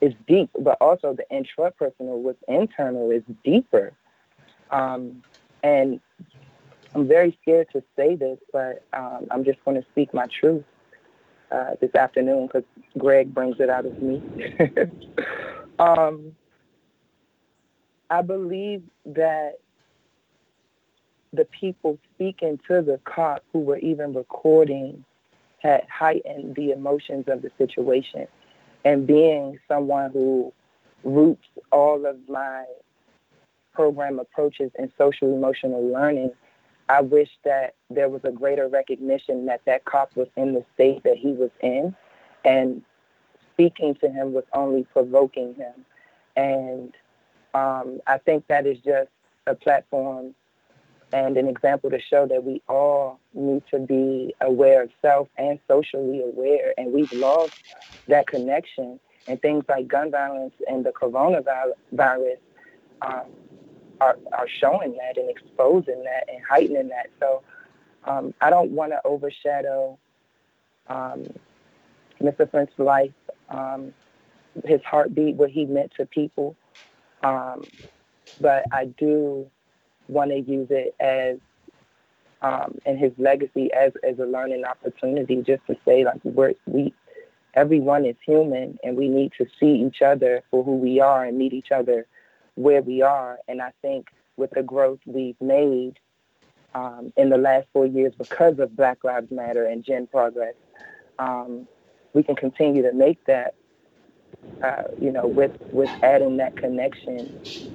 is 0.04 0.14
deep, 0.28 0.50
but 0.60 0.78
also 0.82 1.16
the 1.16 1.26
intrapersonal 1.32 2.18
what's 2.18 2.44
internal 2.48 3.10
is 3.10 3.24
deeper. 3.46 3.94
Um, 4.70 5.24
and 5.64 6.02
I'm 6.94 7.08
very 7.08 7.38
scared 7.42 7.68
to 7.72 7.82
say 7.96 8.16
this, 8.16 8.38
but 8.52 8.84
um, 8.92 9.28
I'm 9.32 9.46
just 9.46 9.64
going 9.64 9.82
to 9.82 9.88
speak 9.92 10.14
my 10.14 10.28
truth 10.28 10.66
uh, 11.52 11.72
this 11.80 11.96
afternoon 11.96 12.48
because 12.48 12.66
Greg 12.98 13.34
brings 13.34 13.56
it 13.60 13.70
out 13.70 13.86
of 13.86 14.02
me. 14.02 14.22
um, 15.80 16.36
I 18.10 18.22
believe 18.22 18.84
that 19.06 19.60
the 21.32 21.46
people 21.46 21.98
speaking 22.14 22.60
to 22.68 22.82
the 22.82 23.00
cop 23.06 23.44
who 23.54 23.60
were 23.60 23.78
even 23.78 24.14
recording 24.14 25.06
had 25.60 25.88
heightened 25.90 26.56
the 26.56 26.72
emotions 26.72 27.26
of 27.28 27.42
the 27.42 27.52
situation 27.58 28.28
and 28.86 29.08
being 29.08 29.60
someone 29.68 30.12
who 30.12 30.54
roots 31.04 31.48
all 31.72 32.06
of 32.06 32.18
my 32.28 32.66
program 33.74 34.20
approaches 34.20 34.72
in 34.78 34.92
social 34.98 35.34
emotional 35.34 35.86
learning, 35.92 36.32
I 36.90 37.02
wish 37.02 37.30
that 37.44 37.76
there 37.90 38.10
was 38.10 38.22
a 38.24 38.32
greater 38.32 38.68
recognition 38.68 39.46
that 39.46 39.62
that 39.66 39.86
cop 39.86 40.16
was 40.16 40.28
in 40.36 40.54
the 40.54 40.66
state 40.74 41.04
that 41.04 41.18
he 41.18 41.32
was 41.32 41.50
in, 41.62 41.96
and 42.46 42.82
speaking 43.54 43.96
to 43.96 44.10
him 44.10 44.34
was 44.34 44.44
only 44.54 44.84
provoking 44.92 45.56
him. 45.56 45.74
And 46.36 46.94
um, 47.54 48.02
I 48.08 48.18
think 48.18 48.48
that 48.48 48.66
is 48.66 48.78
just 48.80 49.10
a 49.48 49.56
platform 49.56 50.36
and 51.14 51.38
an 51.38 51.48
example 51.48 51.92
to 51.92 52.00
show 52.02 52.26
that 52.26 52.44
we 52.44 52.60
all 52.68 53.20
need 53.36 53.62
to 53.70 53.78
be 53.78 54.34
aware 54.42 54.82
of 54.82 54.90
self 55.00 55.28
and 55.38 55.60
socially 55.68 56.22
aware. 56.22 56.74
And 56.76 56.92
we've 56.92 57.12
lost 57.12 57.54
that 58.08 58.26
connection. 58.28 59.00
And 59.28 59.42
things 59.42 59.64
like 59.70 59.88
gun 59.88 60.12
violence 60.12 60.54
and 60.68 60.84
the 60.84 60.90
coronavirus 60.90 62.38
um, 63.04 63.26
are, 64.02 64.18
are 64.34 64.48
showing 64.60 64.98
that 64.98 65.18
and 65.18 65.30
exposing 65.30 66.04
that 66.04 66.28
and 66.28 66.44
heightening 66.50 66.90
that. 66.90 67.10
So 67.20 67.44
um, 68.06 68.34
I 68.42 68.50
don't 68.50 68.72
want 68.72 68.92
to 68.92 69.00
overshadow 69.06 69.98
um, 70.88 71.28
Mr. 72.22 72.50
French's 72.50 72.78
life, 72.80 73.14
um, 73.50 73.94
his 74.66 74.82
heartbeat, 74.84 75.36
what 75.36 75.52
he 75.52 75.66
meant 75.66 75.92
to 75.98 76.06
people. 76.08 76.56
Um, 77.22 77.68
but 78.42 78.64
I 78.74 78.86
do 78.86 79.50
want 80.08 80.32
to 80.32 80.40
use 80.40 80.68
it 80.70 80.96
as 81.00 81.38
um, 82.42 82.78
and 82.86 83.00
his 83.00 83.12
legacy 83.18 83.72
as 83.74 83.94
as 84.04 84.20
a 84.20 84.26
learning 84.26 84.66
opportunity, 84.66 85.38
just 85.38 85.66
to 85.68 85.78
say 85.86 86.04
like 86.04 86.20
we're, 86.24 86.54
we 86.66 86.94
everyone 87.54 88.06
is 88.06 88.16
human 88.26 88.78
and 88.84 88.98
we 88.98 89.08
need 89.08 89.32
to 89.38 89.46
see 89.60 89.86
each 89.86 90.02
other 90.02 90.42
for 90.50 90.64
who 90.64 90.76
we 90.76 91.00
are 91.00 91.24
and 91.26 91.38
meet 91.38 91.54
each 91.54 91.72
other 91.72 92.06
where 92.56 92.82
we 92.82 93.02
are. 93.02 93.38
And 93.48 93.62
I 93.62 93.72
think 93.82 94.08
with 94.38 94.52
the 94.52 94.64
growth 94.64 95.00
we've 95.06 95.40
made 95.40 96.00
um, 96.76 97.14
in 97.18 97.30
the 97.30 97.38
last 97.38 97.68
four 97.72 97.86
years 97.86 98.14
because 98.18 98.60
of 98.60 98.76
Black 98.76 99.04
Lives 99.04 99.32
Matter 99.32 99.66
and 99.66 99.84
Gen 99.84 100.08
Progress, 100.08 100.56
um, 101.20 101.68
we 102.14 102.24
can 102.24 102.36
continue 102.36 102.82
to 102.82 102.94
make 102.94 103.24
that, 103.26 103.54
uh, 104.64 104.84
you 105.00 105.12
know, 105.12 105.28
with 105.28 105.52
with 105.72 105.90
adding 106.02 106.38
that 106.38 106.58
connection 106.58 107.28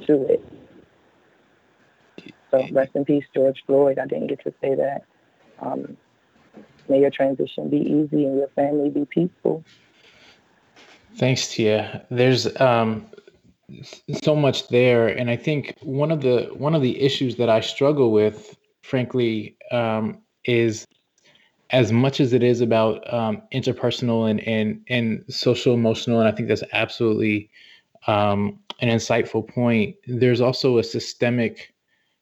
to 0.07 0.27
it. 0.33 0.45
So 2.51 2.67
rest 2.73 2.93
in 2.95 3.05
peace, 3.05 3.25
George 3.35 3.63
Floyd. 3.67 3.99
I 3.99 4.07
didn't 4.07 4.29
get 4.29 4.43
to 4.45 4.55
say 4.61 4.75
that. 4.75 5.05
Um, 5.61 5.97
may 6.89 7.01
your 7.01 7.11
transition 7.11 7.69
be 7.69 7.79
easy 7.79 8.25
and 8.25 8.39
your 8.39 8.49
family 8.49 8.91
be 8.91 9.05
peaceful. 9.05 9.65
Thanks, 11.17 11.49
Tia. 11.49 12.07
There's 12.11 12.61
um, 12.61 13.07
so 14.23 14.37
much 14.37 14.69
there, 14.69 15.09
and 15.09 15.31
I 15.31 15.37
think 15.37 15.75
one 15.83 16.11
of 16.11 16.23
the 16.23 16.51
one 16.55 16.75
of 16.75 16.83
the 16.83 17.01
issues 17.01 17.37
that 17.37 17.49
I 17.49 17.61
struggle 17.61 18.13
with, 18.13 18.57
frankly, 18.83 19.57
um, 19.71 20.19
is 20.45 20.87
as 21.71 21.93
much 21.93 22.21
as 22.21 22.33
it 22.33 22.43
is 22.43 22.61
about 22.61 23.13
um, 23.13 23.43
interpersonal 23.53 24.31
and 24.31 24.41
and 24.41 24.81
and 24.89 25.25
social 25.29 25.75
emotional, 25.75 26.21
and 26.21 26.29
I 26.29 26.33
think 26.33 26.49
that's 26.49 26.63
absolutely 26.73 27.51
um, 28.07 28.59
an 28.81 28.89
insightful 28.89 29.47
point. 29.47 29.97
There's 30.07 30.41
also 30.41 30.79
a 30.79 30.85
systemic 30.85 31.75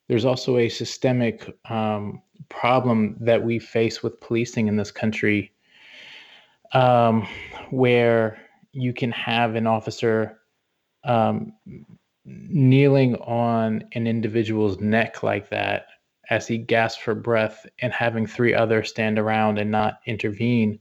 there's 0.08 0.24
also 0.24 0.56
a 0.58 0.68
systemic 0.68 1.56
um, 1.68 2.22
problem 2.48 3.16
that 3.20 3.42
we 3.42 3.58
face 3.58 4.02
with 4.02 4.20
policing 4.20 4.68
in 4.68 4.76
this 4.76 4.90
country 4.90 5.52
um, 6.72 7.26
where 7.70 8.38
you 8.72 8.92
can 8.92 9.10
have 9.10 9.54
an 9.54 9.66
officer 9.66 10.38
um, 11.04 11.52
kneeling 12.24 13.16
on 13.16 13.84
an 13.92 14.06
individual's 14.06 14.80
neck 14.80 15.22
like 15.22 15.48
that 15.48 15.86
as 16.28 16.46
he 16.46 16.58
gasps 16.58 17.00
for 17.00 17.14
breath 17.14 17.66
and 17.80 17.92
having 17.92 18.26
three 18.26 18.52
others 18.52 18.88
stand 18.88 19.18
around 19.18 19.58
and 19.58 19.70
not 19.70 20.00
intervene. 20.06 20.78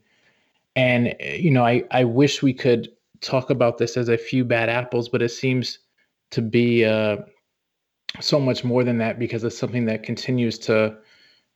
And, 0.75 1.15
you 1.19 1.51
know, 1.51 1.63
I, 1.63 1.83
I 1.91 2.03
wish 2.03 2.41
we 2.41 2.53
could 2.53 2.89
talk 3.21 3.49
about 3.49 3.77
this 3.77 3.95
as 3.95 4.09
a 4.09 4.17
few 4.17 4.43
bad 4.43 4.69
apples, 4.69 5.07
but 5.07 5.21
it 5.21 5.29
seems 5.29 5.79
to 6.31 6.41
be 6.41 6.83
so 8.19 8.39
much 8.39 8.63
more 8.63 8.84
than 8.84 8.97
that 8.99 9.19
because 9.19 9.43
it's 9.43 9.58
something 9.58 9.86
that 9.86 10.04
continues 10.04 10.58
to 10.60 10.97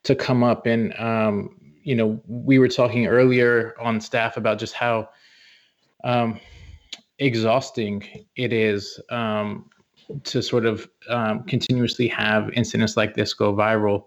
to 0.03 0.15
come 0.15 0.43
up. 0.43 0.65
And 0.65 0.97
um, 0.99 1.55
you 1.83 1.95
know 1.95 2.21
we 2.27 2.59
were 2.59 2.67
talking 2.67 3.07
earlier 3.07 3.75
on 3.79 4.01
staff 4.01 4.37
about 4.37 4.59
just 4.59 4.73
how 4.73 5.09
um, 6.03 6.39
exhausting 7.19 8.03
it 8.35 8.53
is 8.53 8.99
um, 9.09 9.69
to 10.23 10.41
sort 10.41 10.65
of 10.65 10.89
um, 11.09 11.43
continuously 11.43 12.07
have 12.07 12.49
incidents 12.53 12.97
like 12.97 13.15
this 13.15 13.33
go 13.33 13.53
viral. 13.53 14.05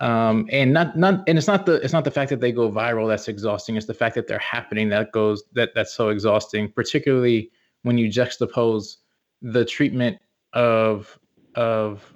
Um, 0.00 0.46
and 0.52 0.74
not 0.74 0.98
not 0.98 1.26
and 1.26 1.38
it's 1.38 1.46
not 1.46 1.64
the 1.64 1.74
it's 1.76 1.92
not 1.92 2.04
the 2.04 2.10
fact 2.10 2.28
that 2.30 2.40
they 2.40 2.52
go 2.52 2.70
viral 2.70 3.08
that's 3.08 3.28
exhausting. 3.28 3.76
It's 3.76 3.86
the 3.86 3.94
fact 3.94 4.14
that 4.16 4.26
they're 4.26 4.38
happening 4.38 4.90
that 4.90 5.12
goes 5.12 5.42
that 5.54 5.70
that's 5.74 5.94
so 5.94 6.10
exhausting 6.10 6.70
particularly 6.70 7.50
when 7.82 7.96
you 7.96 8.08
juxtapose 8.08 8.96
the 9.42 9.64
treatment 9.64 10.18
of 10.52 11.18
of 11.56 12.12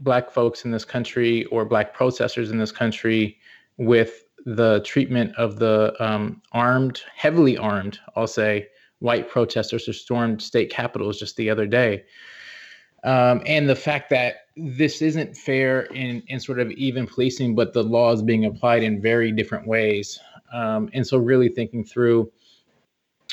black 0.00 0.30
folks 0.30 0.64
in 0.64 0.70
this 0.70 0.84
country 0.84 1.44
or 1.46 1.64
black 1.64 1.94
protesters 1.94 2.50
in 2.50 2.58
this 2.58 2.72
country 2.72 3.38
with 3.78 4.24
the 4.44 4.80
treatment 4.84 5.34
of 5.36 5.58
the 5.58 5.94
um, 6.00 6.42
armed, 6.52 7.02
heavily 7.14 7.56
armed, 7.56 7.98
I'll 8.16 8.26
say, 8.26 8.68
white 8.98 9.28
protesters 9.28 9.84
who 9.86 9.92
stormed 9.92 10.42
state 10.42 10.70
capitals 10.70 11.18
just 11.18 11.36
the 11.36 11.50
other 11.50 11.66
day. 11.66 12.04
um, 13.04 13.42
and 13.46 13.68
the 13.68 13.76
fact 13.76 14.10
that 14.10 14.46
this 14.56 15.02
isn't 15.02 15.36
fair 15.36 15.82
in, 15.86 16.22
in 16.28 16.38
sort 16.38 16.60
of 16.60 16.70
even 16.72 17.06
policing, 17.06 17.54
but 17.54 17.72
the 17.72 17.82
law 17.82 18.12
is 18.12 18.22
being 18.22 18.44
applied 18.44 18.82
in 18.82 19.00
very 19.00 19.32
different 19.32 19.66
ways. 19.66 20.20
Um, 20.52 20.88
and 20.92 21.06
so, 21.06 21.18
really 21.18 21.48
thinking 21.48 21.84
through 21.84 22.30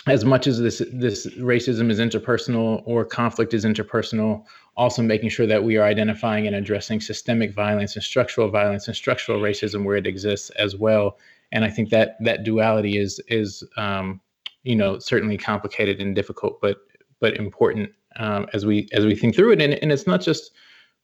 as 0.07 0.23
much 0.23 0.47
as 0.47 0.59
this 0.59 0.81
this 0.93 1.27
racism 1.37 1.89
is 1.89 1.99
interpersonal 1.99 2.81
or 2.85 3.03
conflict 3.03 3.53
is 3.53 3.65
interpersonal, 3.65 4.45
also 4.77 5.01
making 5.01 5.29
sure 5.29 5.45
that 5.45 5.63
we 5.63 5.77
are 5.77 5.83
identifying 5.83 6.47
and 6.47 6.55
addressing 6.55 7.01
systemic 7.01 7.53
violence 7.53 7.95
and 7.95 8.03
structural 8.03 8.49
violence 8.49 8.87
and 8.87 8.95
structural 8.95 9.39
racism 9.39 9.83
where 9.83 9.97
it 9.97 10.07
exists 10.07 10.49
as 10.51 10.75
well. 10.75 11.17
And 11.51 11.65
I 11.65 11.69
think 11.69 11.89
that 11.89 12.15
that 12.21 12.43
duality 12.43 12.97
is 12.97 13.19
is 13.27 13.63
um, 13.77 14.21
you 14.63 14.75
know 14.75 14.99
certainly 14.99 15.37
complicated 15.37 15.99
and 15.99 16.15
difficult, 16.15 16.61
but 16.61 16.77
but 17.19 17.35
important 17.35 17.91
um, 18.15 18.47
as 18.53 18.65
we 18.65 18.87
as 18.93 19.05
we 19.05 19.15
think 19.15 19.35
through 19.35 19.51
it. 19.51 19.61
And 19.61 19.73
and 19.73 19.91
it's 19.91 20.07
not 20.07 20.21
just 20.21 20.51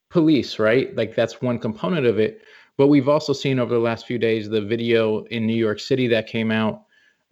police, 0.10 0.58
right? 0.58 0.96
Like 0.96 1.16
that's 1.16 1.42
one 1.42 1.60
component 1.60 2.06
of 2.06 2.18
it. 2.18 2.42
But 2.78 2.88
we've 2.88 3.08
also 3.08 3.34
seen 3.34 3.60
over 3.60 3.74
the 3.74 3.80
last 3.80 4.06
few 4.06 4.18
days 4.18 4.50
the 4.50 4.62
video 4.62 5.24
in 5.26 5.46
New 5.46 5.56
York 5.56 5.80
City 5.80 6.08
that 6.08 6.28
came 6.28 6.52
out 6.52 6.85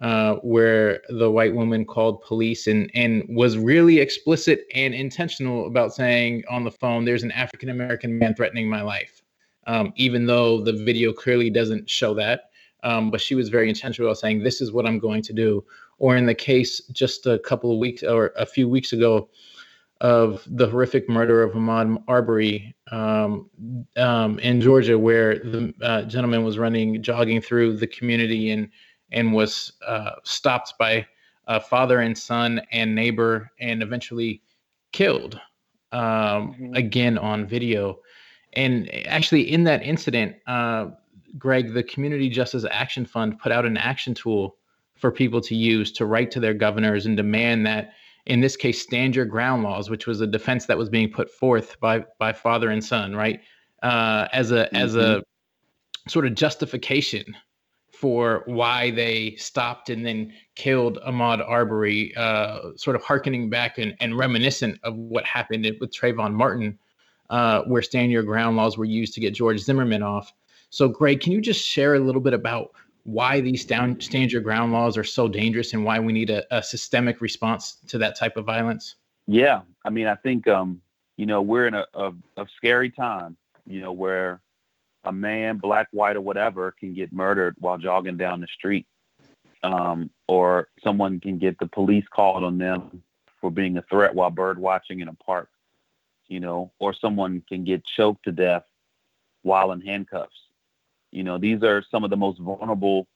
uh, 0.04 0.36
where 0.44 1.02
the 1.08 1.32
white 1.32 1.56
woman 1.56 1.86
called 1.86 2.22
police 2.22 2.68
and 2.68 2.92
and 2.94 3.24
was 3.30 3.58
really 3.58 4.00
explicit 4.00 4.66
and 4.76 4.94
intentional 4.94 5.66
about 5.66 5.94
saying 5.94 6.44
on 6.50 6.66
the 6.66 6.72
phone, 6.72 7.06
"There's 7.06 7.24
an 7.24 7.32
African 7.32 7.70
American 7.70 8.20
man 8.20 8.36
threatening 8.36 8.70
my 8.70 8.82
life," 8.82 9.22
um, 9.66 9.94
even 9.96 10.26
though 10.26 10.60
the 10.60 10.74
video 10.74 11.14
clearly 11.14 11.50
doesn't 11.50 11.90
show 11.90 12.14
that. 12.16 12.50
Um, 12.84 13.12
but 13.12 13.22
she 13.22 13.34
was 13.34 13.48
very 13.48 13.70
intentional 13.70 14.10
about 14.10 14.20
saying, 14.20 14.44
"This 14.44 14.60
is 14.60 14.74
what 14.74 14.86
I'm 14.86 15.00
going 15.00 15.22
to 15.24 15.34
do." 15.34 15.64
Or 16.00 16.18
in 16.18 16.26
the 16.26 16.36
case 16.36 16.82
just 16.92 17.26
a 17.26 17.40
couple 17.40 17.72
of 17.72 17.78
weeks 17.78 18.04
or 18.04 18.34
a 18.38 18.46
few 18.46 18.68
weeks 18.68 18.92
ago 18.92 19.30
of 20.02 20.46
the 20.52 20.68
horrific 20.68 21.08
murder 21.08 21.44
of 21.44 21.54
Ahmaud 21.54 22.04
Arbery 22.10 22.76
um, 22.92 23.50
um, 23.96 24.38
in 24.40 24.60
Georgia, 24.60 25.00
where 25.00 25.40
the 25.40 25.74
uh, 25.82 26.02
gentleman 26.02 26.44
was 26.44 26.58
running, 26.58 27.02
jogging 27.02 27.40
through 27.40 27.78
the 27.78 27.88
community 27.88 28.52
and 28.52 28.68
and 29.14 29.34
was 29.34 29.74
uh, 29.86 30.12
stopped 30.24 30.74
by 30.78 31.06
a 31.48 31.60
father 31.60 32.00
and 32.00 32.18
son 32.18 32.62
and 32.72 32.96
neighbor 32.96 33.52
and 33.60 33.84
eventually 33.84 34.42
killed 34.92 35.40
um, 35.92 36.02
mm-hmm. 36.02 36.74
again 36.74 37.18
on 37.18 37.46
video. 37.46 38.00
And 38.54 38.90
actually, 39.08 39.52
in 39.52 39.64
that 39.66 39.84
incident, 39.84 40.36
uh, 40.48 40.88
Greg, 41.38 41.74
the 41.74 41.84
Community 41.84 42.30
Justice 42.30 42.66
Action 42.70 43.06
Fund 43.06 43.40
put 43.40 43.52
out 43.52 43.66
an 43.66 43.78
action 43.78 44.14
tool 44.14 44.58
for 44.96 45.12
people 45.12 45.42
to 45.42 45.56
use 45.56 45.92
to 45.94 46.06
write 46.06 46.32
to 46.32 46.40
their 46.40 46.54
governors 46.54 47.06
and 47.06 47.18
demand 47.18 47.66
that, 47.66 47.94
in 48.26 48.40
this 48.40 48.56
case, 48.56 48.82
stand 48.82 49.16
your 49.16 49.26
ground 49.26 49.64
laws, 49.64 49.90
which 49.90 50.08
was 50.08 50.22
a 50.22 50.28
defense 50.28 50.68
that 50.68 50.78
was 50.78 50.88
being 50.90 51.12
put 51.12 51.30
forth 51.32 51.80
by 51.80 52.06
by 52.20 52.32
father 52.32 52.70
and 52.70 52.84
son, 52.84 53.16
right, 53.16 53.42
uh, 53.82 54.28
as 54.32 54.52
a 54.52 54.66
mm-hmm. 54.66 54.76
as 54.76 54.96
a 54.96 55.00
mm-hmm. 55.00 56.10
sort 56.10 56.26
of 56.26 56.36
justification 56.36 57.36
for 58.04 58.44
why 58.48 58.92
they 58.92 59.34
stopped 59.38 59.90
and 59.90 60.06
then 60.06 60.34
killed 60.56 61.00
Ahmaud 61.08 61.40
Arbery, 61.48 62.14
uh, 62.18 62.76
sort 62.76 62.98
of 62.98 63.02
harkening 63.02 63.50
back 63.50 63.78
and, 63.78 63.96
and, 64.02 64.18
reminiscent 64.18 64.78
of 64.84 64.94
what 64.98 65.24
happened 65.24 65.66
with 65.80 65.90
Trayvon 65.96 66.34
Martin, 66.34 66.78
uh, 67.30 67.62
where 67.62 67.82
stand 67.82 68.12
your 68.12 68.24
ground 68.24 68.58
laws 68.58 68.78
were 68.78 68.84
used 68.84 69.14
to 69.14 69.22
get 69.22 69.34
George 69.34 69.58
Zimmerman 69.62 70.04
off. 70.04 70.34
So, 70.70 70.90
Greg, 70.90 71.22
can 71.22 71.32
you 71.32 71.40
just 71.40 71.66
share 71.66 71.96
a 71.96 72.00
little 72.02 72.20
bit 72.20 72.34
about 72.34 72.74
why 73.06 73.40
these 73.40 73.64
down, 73.64 74.02
stand 74.02 74.34
your 74.34 74.42
ground 74.42 74.74
laws 74.74 74.98
are 74.98 75.06
so 75.06 75.30
dangerous 75.30 75.72
and 75.72 75.86
why 75.86 75.98
we 75.98 76.12
need 76.12 76.30
a, 76.30 76.44
a 76.54 76.62
systemic 76.62 77.22
response 77.22 77.78
to 77.88 77.98
that 78.00 78.18
type 78.18 78.36
of 78.36 78.44
violence? 78.44 78.96
Yeah, 79.28 79.62
I 79.86 79.90
mean, 79.90 80.08
I 80.08 80.16
think 80.16 80.46
um, 80.50 80.82
you 81.16 81.26
know 81.26 81.42
we're 81.42 81.68
in 81.68 81.74
a, 81.74 81.86
a, 81.94 82.12
a 82.36 82.46
scary 82.58 82.90
time, 82.90 83.38
you 83.66 83.80
know, 83.80 83.94
where 83.94 84.42
a 85.04 85.12
man, 85.12 85.58
black, 85.58 85.88
white, 85.92 86.16
or 86.16 86.22
whatever, 86.22 86.72
can 86.72 86.94
get 86.94 87.12
murdered 87.12 87.56
while 87.60 87.78
jogging 87.78 88.18
down 88.18 88.42
the 88.42 88.48
street. 88.48 88.86
Um, 89.64 90.10
or 90.28 90.68
someone 90.84 91.22
can 91.22 91.38
get 91.38 91.58
the 91.58 91.68
police 91.68 92.06
called 92.14 92.44
on 92.44 92.58
them 92.58 93.02
for 93.40 93.50
being 93.50 93.78
a 93.78 93.82
threat 93.84 94.14
while 94.14 94.30
bird 94.30 94.60
watching 94.60 95.00
in 95.00 95.08
a 95.08 95.14
park, 95.14 95.50
you 96.28 96.42
know, 96.42 96.72
or 96.80 96.94
someone 96.94 97.42
can 97.48 97.64
get 97.64 97.84
choked 97.86 98.26
to 98.26 98.32
death 98.32 98.64
while 99.44 99.72
in 99.72 99.80
handcuffs. 99.80 100.36
You 101.12 101.24
know, 101.24 101.38
these 101.38 101.64
are 101.64 101.84
some 101.92 102.04
of 102.04 102.10
the 102.10 102.18
most 102.18 102.40
vulnerable 102.40 103.08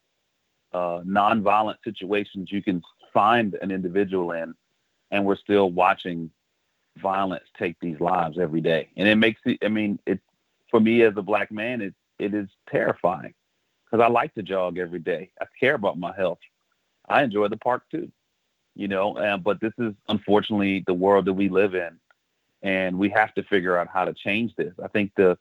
uh, 0.74 1.02
nonviolent 1.06 1.78
situations 1.84 2.52
you 2.52 2.62
can 2.62 2.82
find 3.14 3.56
an 3.62 3.72
individual 3.72 4.32
in, 4.32 4.54
and 5.12 5.26
we're 5.26 5.38
still 5.38 5.72
watching 5.72 6.30
violence 6.98 7.46
take 7.58 7.78
these 7.80 8.00
lives 8.00 8.38
every 8.38 8.62
day. 8.62 8.90
And 8.96 9.08
it 9.08 9.16
makes 9.16 9.42
it, 9.46 9.58
I 9.64 9.70
mean, 9.70 10.00
it 10.06 10.20
for 10.70 10.80
me 10.80 11.04
as 11.04 11.14
a 11.18 11.22
black 11.22 11.52
man, 11.52 11.82
it 11.82 11.94
it 12.20 12.34
is 12.34 12.48
terrifying 12.70 13.34
because 13.86 14.04
I 14.04 14.10
like 14.10 14.34
to 14.36 14.44
jog 14.44 14.78
every 14.78 15.00
day. 15.00 15.32
I 15.40 15.46
care 15.60 15.76
about 15.76 15.98
my 15.98 16.14
health. 16.16 16.40
I 17.08 17.24
enjoy 17.24 17.48
the 17.48 17.58
park 17.58 17.84
too, 17.90 18.12
you 18.76 18.88
know. 18.88 19.18
Uh, 19.18 19.38
but 19.38 19.62
this 19.62 19.74
is 19.78 19.94
unfortunately 20.10 20.84
the 20.88 20.94
world 20.94 21.26
that 21.26 21.34
we 21.34 21.50
live 21.50 21.76
in, 21.76 22.00
and 22.62 22.98
we 22.98 23.10
have 23.10 23.34
to 23.36 23.44
figure 23.44 23.78
out 23.78 23.88
how 23.88 24.06
to 24.06 24.14
change 24.14 24.56
this. 24.56 24.74
I 24.84 24.88
think 24.88 25.12
the 25.16 25.38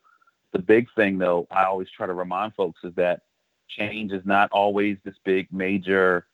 the 0.53 0.59
big 0.61 0.89
thing, 0.95 1.19
though, 1.19 1.47
I 1.51 1.65
always 1.65 1.91
try 1.91 2.07
to 2.07 2.15
remind 2.15 2.55
folks 2.55 2.81
is 2.85 2.95
that 2.95 3.23
change 3.69 4.13
is 4.13 4.25
not 4.25 4.51
always 4.53 4.97
this 5.05 5.17
big, 5.25 5.53
major, 5.53 6.27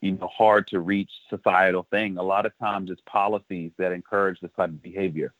you 0.00 0.12
know, 0.12 0.26
hard 0.26 0.66
to 0.68 0.80
reach 0.80 1.10
societal 1.28 1.86
thing. 1.90 2.16
A 2.16 2.22
lot 2.22 2.46
of 2.46 2.58
times, 2.58 2.90
it's 2.90 3.02
policies 3.06 3.72
that 3.78 3.92
encourage 3.92 4.40
this 4.40 4.50
type 4.56 4.70
of 4.70 4.82
behavior. 4.82 5.34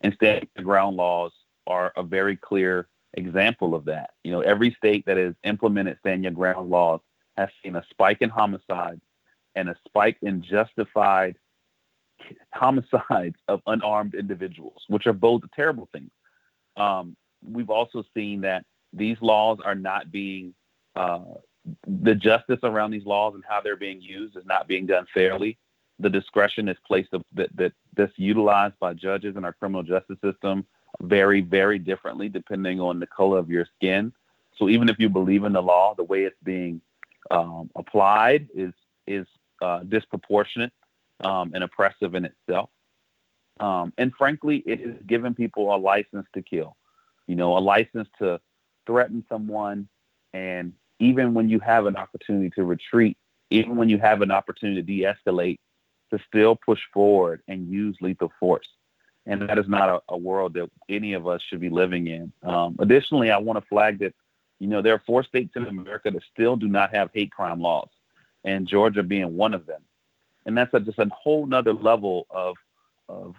Instead, 0.00 0.48
the 0.56 0.62
ground 0.62 0.96
laws 0.96 1.32
are 1.68 1.92
a 1.96 2.02
very 2.02 2.36
clear 2.36 2.88
example 3.14 3.74
of 3.74 3.84
that. 3.84 4.10
You 4.24 4.32
know, 4.32 4.40
every 4.40 4.74
state 4.74 5.06
that 5.06 5.16
has 5.16 5.34
implemented 5.44 5.98
stand 6.00 6.24
your 6.24 6.32
ground 6.32 6.70
laws 6.70 7.00
has 7.36 7.48
seen 7.62 7.76
a 7.76 7.84
spike 7.90 8.18
in 8.20 8.30
homicides 8.30 9.00
and 9.54 9.68
a 9.68 9.76
spike 9.86 10.16
in 10.22 10.42
justified 10.42 11.36
homicides 12.52 13.36
of 13.46 13.60
unarmed 13.66 14.14
individuals, 14.14 14.82
which 14.88 15.06
are 15.06 15.12
both 15.12 15.42
terrible 15.54 15.88
things. 15.92 16.10
Um, 16.76 17.16
we've 17.46 17.70
also 17.70 18.04
seen 18.14 18.40
that 18.42 18.64
these 18.92 19.16
laws 19.20 19.58
are 19.64 19.74
not 19.74 20.10
being 20.10 20.54
uh, 20.96 21.20
the 21.86 22.14
justice 22.14 22.60
around 22.62 22.90
these 22.90 23.04
laws 23.04 23.34
and 23.34 23.44
how 23.46 23.60
they're 23.60 23.76
being 23.76 24.00
used 24.00 24.36
is 24.36 24.46
not 24.46 24.68
being 24.68 24.86
done 24.86 25.06
fairly. 25.12 25.58
The 25.98 26.08
discretion 26.08 26.68
is 26.68 26.76
placed 26.86 27.10
that, 27.10 27.50
that 27.56 27.72
that's 27.94 28.12
utilized 28.16 28.78
by 28.78 28.94
judges 28.94 29.36
in 29.36 29.44
our 29.44 29.52
criminal 29.52 29.82
justice 29.82 30.18
system 30.24 30.64
vary 31.02 31.40
very 31.40 31.78
differently 31.78 32.28
depending 32.28 32.80
on 32.80 33.00
the 33.00 33.06
color 33.06 33.38
of 33.38 33.50
your 33.50 33.66
skin. 33.76 34.12
So 34.56 34.68
even 34.68 34.88
if 34.88 34.98
you 34.98 35.08
believe 35.08 35.44
in 35.44 35.52
the 35.52 35.62
law, 35.62 35.94
the 35.94 36.04
way 36.04 36.24
it's 36.24 36.36
being 36.42 36.80
um, 37.30 37.70
applied 37.76 38.48
is 38.54 38.72
is 39.06 39.26
uh, 39.62 39.80
disproportionate 39.80 40.72
um, 41.24 41.52
and 41.54 41.64
oppressive 41.64 42.14
in 42.14 42.24
itself. 42.24 42.70
Um, 43.60 43.92
and 43.98 44.12
frankly, 44.14 44.62
it 44.66 44.80
is 44.80 44.94
giving 45.06 45.34
people 45.34 45.74
a 45.74 45.76
license 45.76 46.26
to 46.34 46.42
kill. 46.42 46.76
You 47.26 47.36
know, 47.36 47.56
a 47.56 47.60
license 47.60 48.08
to 48.18 48.40
threaten 48.86 49.24
someone, 49.28 49.88
and 50.32 50.72
even 50.98 51.34
when 51.34 51.48
you 51.48 51.60
have 51.60 51.86
an 51.86 51.96
opportunity 51.96 52.50
to 52.50 52.64
retreat, 52.64 53.16
even 53.50 53.76
when 53.76 53.88
you 53.88 53.98
have 53.98 54.22
an 54.22 54.30
opportunity 54.30 54.80
to 54.80 54.86
de-escalate, 54.86 55.58
to 56.10 56.18
still 56.26 56.56
push 56.56 56.80
forward 56.92 57.42
and 57.48 57.70
use 57.70 57.96
lethal 58.00 58.32
force 58.40 58.68
and 59.28 59.42
that 59.42 59.58
is 59.58 59.68
not 59.68 59.88
a, 59.90 60.00
a, 60.08 60.16
world 60.16 60.54
that 60.54 60.70
any 60.88 61.12
of 61.12 61.28
us 61.28 61.42
should 61.42 61.60
be 61.60 61.68
living 61.68 62.06
in. 62.06 62.32
Um, 62.42 62.76
additionally, 62.78 63.30
I 63.30 63.36
want 63.36 63.62
to 63.62 63.68
flag 63.68 63.98
that, 63.98 64.14
you 64.58 64.66
know, 64.66 64.80
there 64.80 64.94
are 64.94 65.02
four 65.06 65.22
states 65.22 65.54
in 65.54 65.66
America 65.66 66.10
that 66.10 66.22
still 66.32 66.56
do 66.56 66.66
not 66.66 66.94
have 66.94 67.10
hate 67.12 67.30
crime 67.30 67.60
laws, 67.60 67.90
and 68.42 68.66
Georgia 68.66 69.02
being 69.02 69.36
one 69.36 69.52
of 69.52 69.66
them. 69.66 69.82
And 70.46 70.56
that's 70.56 70.72
a, 70.72 70.80
just 70.80 70.98
a 70.98 71.08
whole 71.12 71.46
nother 71.46 71.74
level 71.74 72.26
of, 72.30 72.56
of 73.08 73.34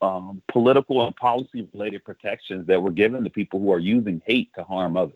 um, 0.00 0.42
political 0.48 1.04
and 1.04 1.14
policy 1.14 1.68
related 1.74 2.02
protections 2.02 2.66
that 2.68 2.82
we're 2.82 2.90
given 2.90 3.22
to 3.22 3.30
people 3.30 3.60
who 3.60 3.70
are 3.72 3.78
using 3.78 4.22
hate 4.24 4.50
to 4.54 4.64
harm 4.64 4.96
others. 4.96 5.14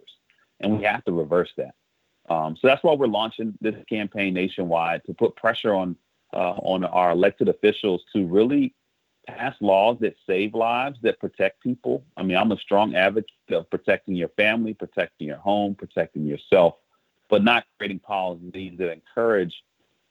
And 0.60 0.76
we 0.76 0.84
have 0.84 1.02
to 1.06 1.12
reverse 1.12 1.50
that. 1.56 1.74
Um, 2.28 2.56
so 2.56 2.68
that's 2.68 2.84
why 2.84 2.92
we're 2.92 3.06
launching 3.06 3.54
this 3.62 3.74
campaign 3.88 4.34
nationwide 4.34 5.02
to 5.06 5.14
put 5.14 5.34
pressure 5.34 5.74
on 5.74 5.96
uh, 6.32 6.54
on 6.62 6.84
our 6.84 7.10
elected 7.10 7.48
officials 7.48 8.04
to 8.12 8.24
really 8.24 8.72
pass 9.30 9.54
laws 9.60 9.98
that 10.00 10.16
save 10.26 10.54
lives, 10.54 10.98
that 11.02 11.20
protect 11.20 11.62
people. 11.62 12.04
I 12.16 12.22
mean, 12.22 12.36
I'm 12.36 12.52
a 12.52 12.58
strong 12.58 12.94
advocate 12.94 13.30
of 13.50 13.68
protecting 13.70 14.14
your 14.14 14.28
family, 14.30 14.74
protecting 14.74 15.28
your 15.28 15.36
home, 15.38 15.74
protecting 15.74 16.26
yourself, 16.26 16.74
but 17.28 17.44
not 17.44 17.64
creating 17.78 18.00
policies 18.00 18.74
that 18.78 18.92
encourage 18.92 19.54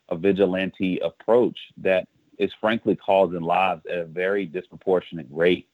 a 0.10 0.16
vigilante 0.16 1.00
approach 1.00 1.58
that 1.78 2.08
is 2.38 2.52
frankly 2.60 2.96
causing 2.96 3.42
lives 3.42 3.82
at 3.92 4.00
a 4.00 4.06
very 4.06 4.46
disproportionate 4.46 5.28
rate 5.30 5.68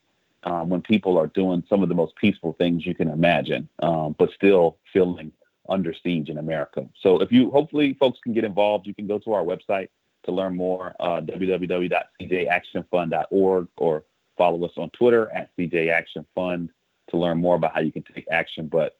um, 0.44 0.70
when 0.70 0.82
people 0.82 1.18
are 1.18 1.28
doing 1.28 1.64
some 1.70 1.84
of 1.84 1.90
the 1.90 1.96
most 1.96 2.16
peaceful 2.16 2.54
things 2.54 2.86
you 2.86 2.96
can 2.96 3.10
imagine, 3.10 3.68
um, 3.82 4.16
but 4.18 4.32
still 4.34 4.78
feeling 4.92 5.32
under 5.70 5.94
siege 6.04 6.30
in 6.30 6.38
America. 6.38 6.88
So 7.02 7.20
if 7.20 7.32
you, 7.32 7.50
hopefully 7.52 7.96
folks 8.00 8.20
can 8.24 8.34
get 8.34 8.44
involved, 8.44 8.86
you 8.86 8.94
can 8.94 9.08
go 9.08 9.18
to 9.20 9.34
our 9.34 9.44
website, 9.44 9.90
to 10.26 10.32
learn 10.32 10.56
more, 10.56 10.94
uh, 11.00 11.22
www.cjactionfund.org 11.22 13.68
or 13.78 14.04
follow 14.38 14.64
us 14.66 14.74
on 14.78 14.90
Twitter 14.92 15.32
at 15.32 15.50
CJ 15.58 15.92
Action 15.92 16.24
Fund 16.36 16.70
to 17.10 17.18
learn 17.18 17.38
more 17.38 17.56
about 17.56 17.74
how 17.74 17.80
you 17.82 17.92
can 17.92 18.04
take 18.04 18.26
action. 18.32 18.68
But 18.68 18.96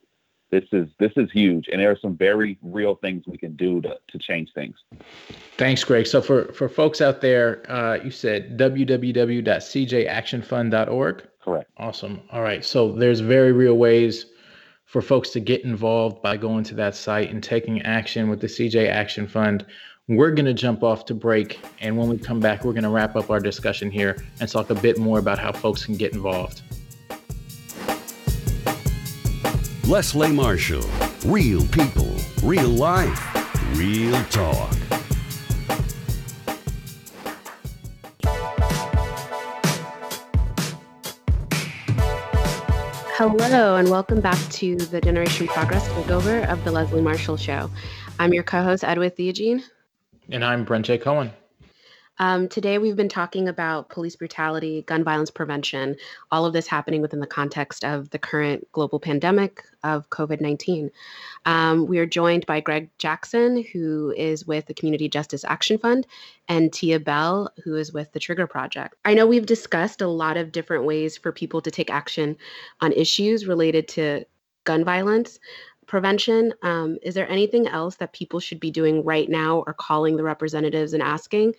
this 0.50 0.64
is 0.72 0.88
this 0.98 1.12
is 1.16 1.30
huge, 1.32 1.68
and 1.68 1.80
there 1.80 1.90
are 1.90 1.98
some 2.00 2.16
very 2.16 2.58
real 2.62 2.96
things 2.96 3.24
we 3.26 3.36
can 3.36 3.54
do 3.56 3.82
to 3.82 3.98
to 4.08 4.18
change 4.18 4.52
things. 4.54 4.76
Thanks, 5.56 5.84
Greg. 5.84 6.06
So 6.06 6.22
for 6.22 6.52
for 6.52 6.68
folks 6.68 7.00
out 7.00 7.20
there, 7.20 7.68
uh, 7.70 7.98
you 8.02 8.12
said 8.12 8.56
www.cjactionfund.org. 8.56 11.28
Correct. 11.42 11.70
Awesome. 11.76 12.22
All 12.32 12.42
right. 12.42 12.64
So 12.64 12.92
there's 12.92 13.20
very 13.20 13.52
real 13.52 13.76
ways 13.76 14.26
for 14.84 15.02
folks 15.02 15.30
to 15.30 15.40
get 15.40 15.64
involved 15.64 16.22
by 16.22 16.36
going 16.36 16.62
to 16.64 16.74
that 16.76 16.94
site 16.94 17.30
and 17.30 17.42
taking 17.42 17.82
action 17.82 18.28
with 18.28 18.40
the 18.40 18.46
CJ 18.46 18.88
Action 18.88 19.26
Fund. 19.26 19.66
We're 20.08 20.30
going 20.30 20.46
to 20.46 20.54
jump 20.54 20.84
off 20.84 21.04
to 21.06 21.14
break. 21.14 21.58
And 21.80 21.98
when 21.98 22.08
we 22.08 22.16
come 22.16 22.38
back, 22.38 22.64
we're 22.64 22.74
going 22.74 22.84
to 22.84 22.90
wrap 22.90 23.16
up 23.16 23.28
our 23.28 23.40
discussion 23.40 23.90
here 23.90 24.16
and 24.38 24.48
talk 24.48 24.70
a 24.70 24.74
bit 24.76 24.98
more 24.98 25.18
about 25.18 25.36
how 25.36 25.50
folks 25.50 25.84
can 25.84 25.96
get 25.96 26.12
involved. 26.12 26.62
Leslie 29.88 30.30
Marshall. 30.30 30.88
Real 31.24 31.66
people, 31.66 32.14
real 32.44 32.68
life, 32.68 33.20
real 33.76 34.22
talk. 34.26 34.72
Hello, 43.16 43.74
and 43.74 43.90
welcome 43.90 44.20
back 44.20 44.38
to 44.50 44.76
the 44.76 45.00
Generation 45.00 45.48
Progress 45.48 45.88
takeover 45.88 46.48
of 46.48 46.62
the 46.62 46.70
Leslie 46.70 47.02
Marshall 47.02 47.36
Show. 47.36 47.68
I'm 48.20 48.32
your 48.32 48.44
co 48.44 48.62
host, 48.62 48.84
Edwith 48.84 49.16
Theogene. 49.16 49.64
And 50.30 50.44
I'm 50.44 50.64
Brent 50.64 50.86
J. 50.86 50.98
Cohen. 50.98 51.30
Um, 52.18 52.48
today, 52.48 52.78
we've 52.78 52.96
been 52.96 53.10
talking 53.10 53.46
about 53.46 53.90
police 53.90 54.16
brutality, 54.16 54.82
gun 54.82 55.04
violence 55.04 55.30
prevention, 55.30 55.96
all 56.32 56.46
of 56.46 56.54
this 56.54 56.66
happening 56.66 57.02
within 57.02 57.20
the 57.20 57.26
context 57.26 57.84
of 57.84 58.08
the 58.08 58.18
current 58.18 58.66
global 58.72 58.98
pandemic 58.98 59.62
of 59.84 60.08
COVID 60.08 60.40
19. 60.40 60.90
Um, 61.44 61.86
we 61.86 61.98
are 61.98 62.06
joined 62.06 62.46
by 62.46 62.60
Greg 62.60 62.88
Jackson, 62.98 63.62
who 63.72 64.14
is 64.16 64.46
with 64.46 64.66
the 64.66 64.74
Community 64.74 65.08
Justice 65.08 65.44
Action 65.44 65.78
Fund, 65.78 66.06
and 66.48 66.72
Tia 66.72 66.98
Bell, 66.98 67.52
who 67.62 67.76
is 67.76 67.92
with 67.92 68.10
the 68.12 68.20
Trigger 68.20 68.46
Project. 68.46 68.94
I 69.04 69.12
know 69.12 69.26
we've 69.26 69.46
discussed 69.46 70.00
a 70.00 70.08
lot 70.08 70.38
of 70.38 70.52
different 70.52 70.84
ways 70.84 71.18
for 71.18 71.32
people 71.32 71.60
to 71.60 71.70
take 71.70 71.90
action 71.90 72.36
on 72.80 72.92
issues 72.92 73.46
related 73.46 73.88
to 73.88 74.24
gun 74.64 74.84
violence 74.84 75.38
prevention. 75.86 76.52
Um, 76.62 76.98
is 77.02 77.14
there 77.14 77.28
anything 77.28 77.68
else 77.68 77.96
that 77.96 78.12
people 78.12 78.40
should 78.40 78.60
be 78.60 78.70
doing 78.70 79.04
right 79.04 79.28
now 79.28 79.64
or 79.66 79.74
calling 79.74 80.16
the 80.16 80.22
representatives 80.22 80.92
and 80.92 81.02
asking? 81.02 81.54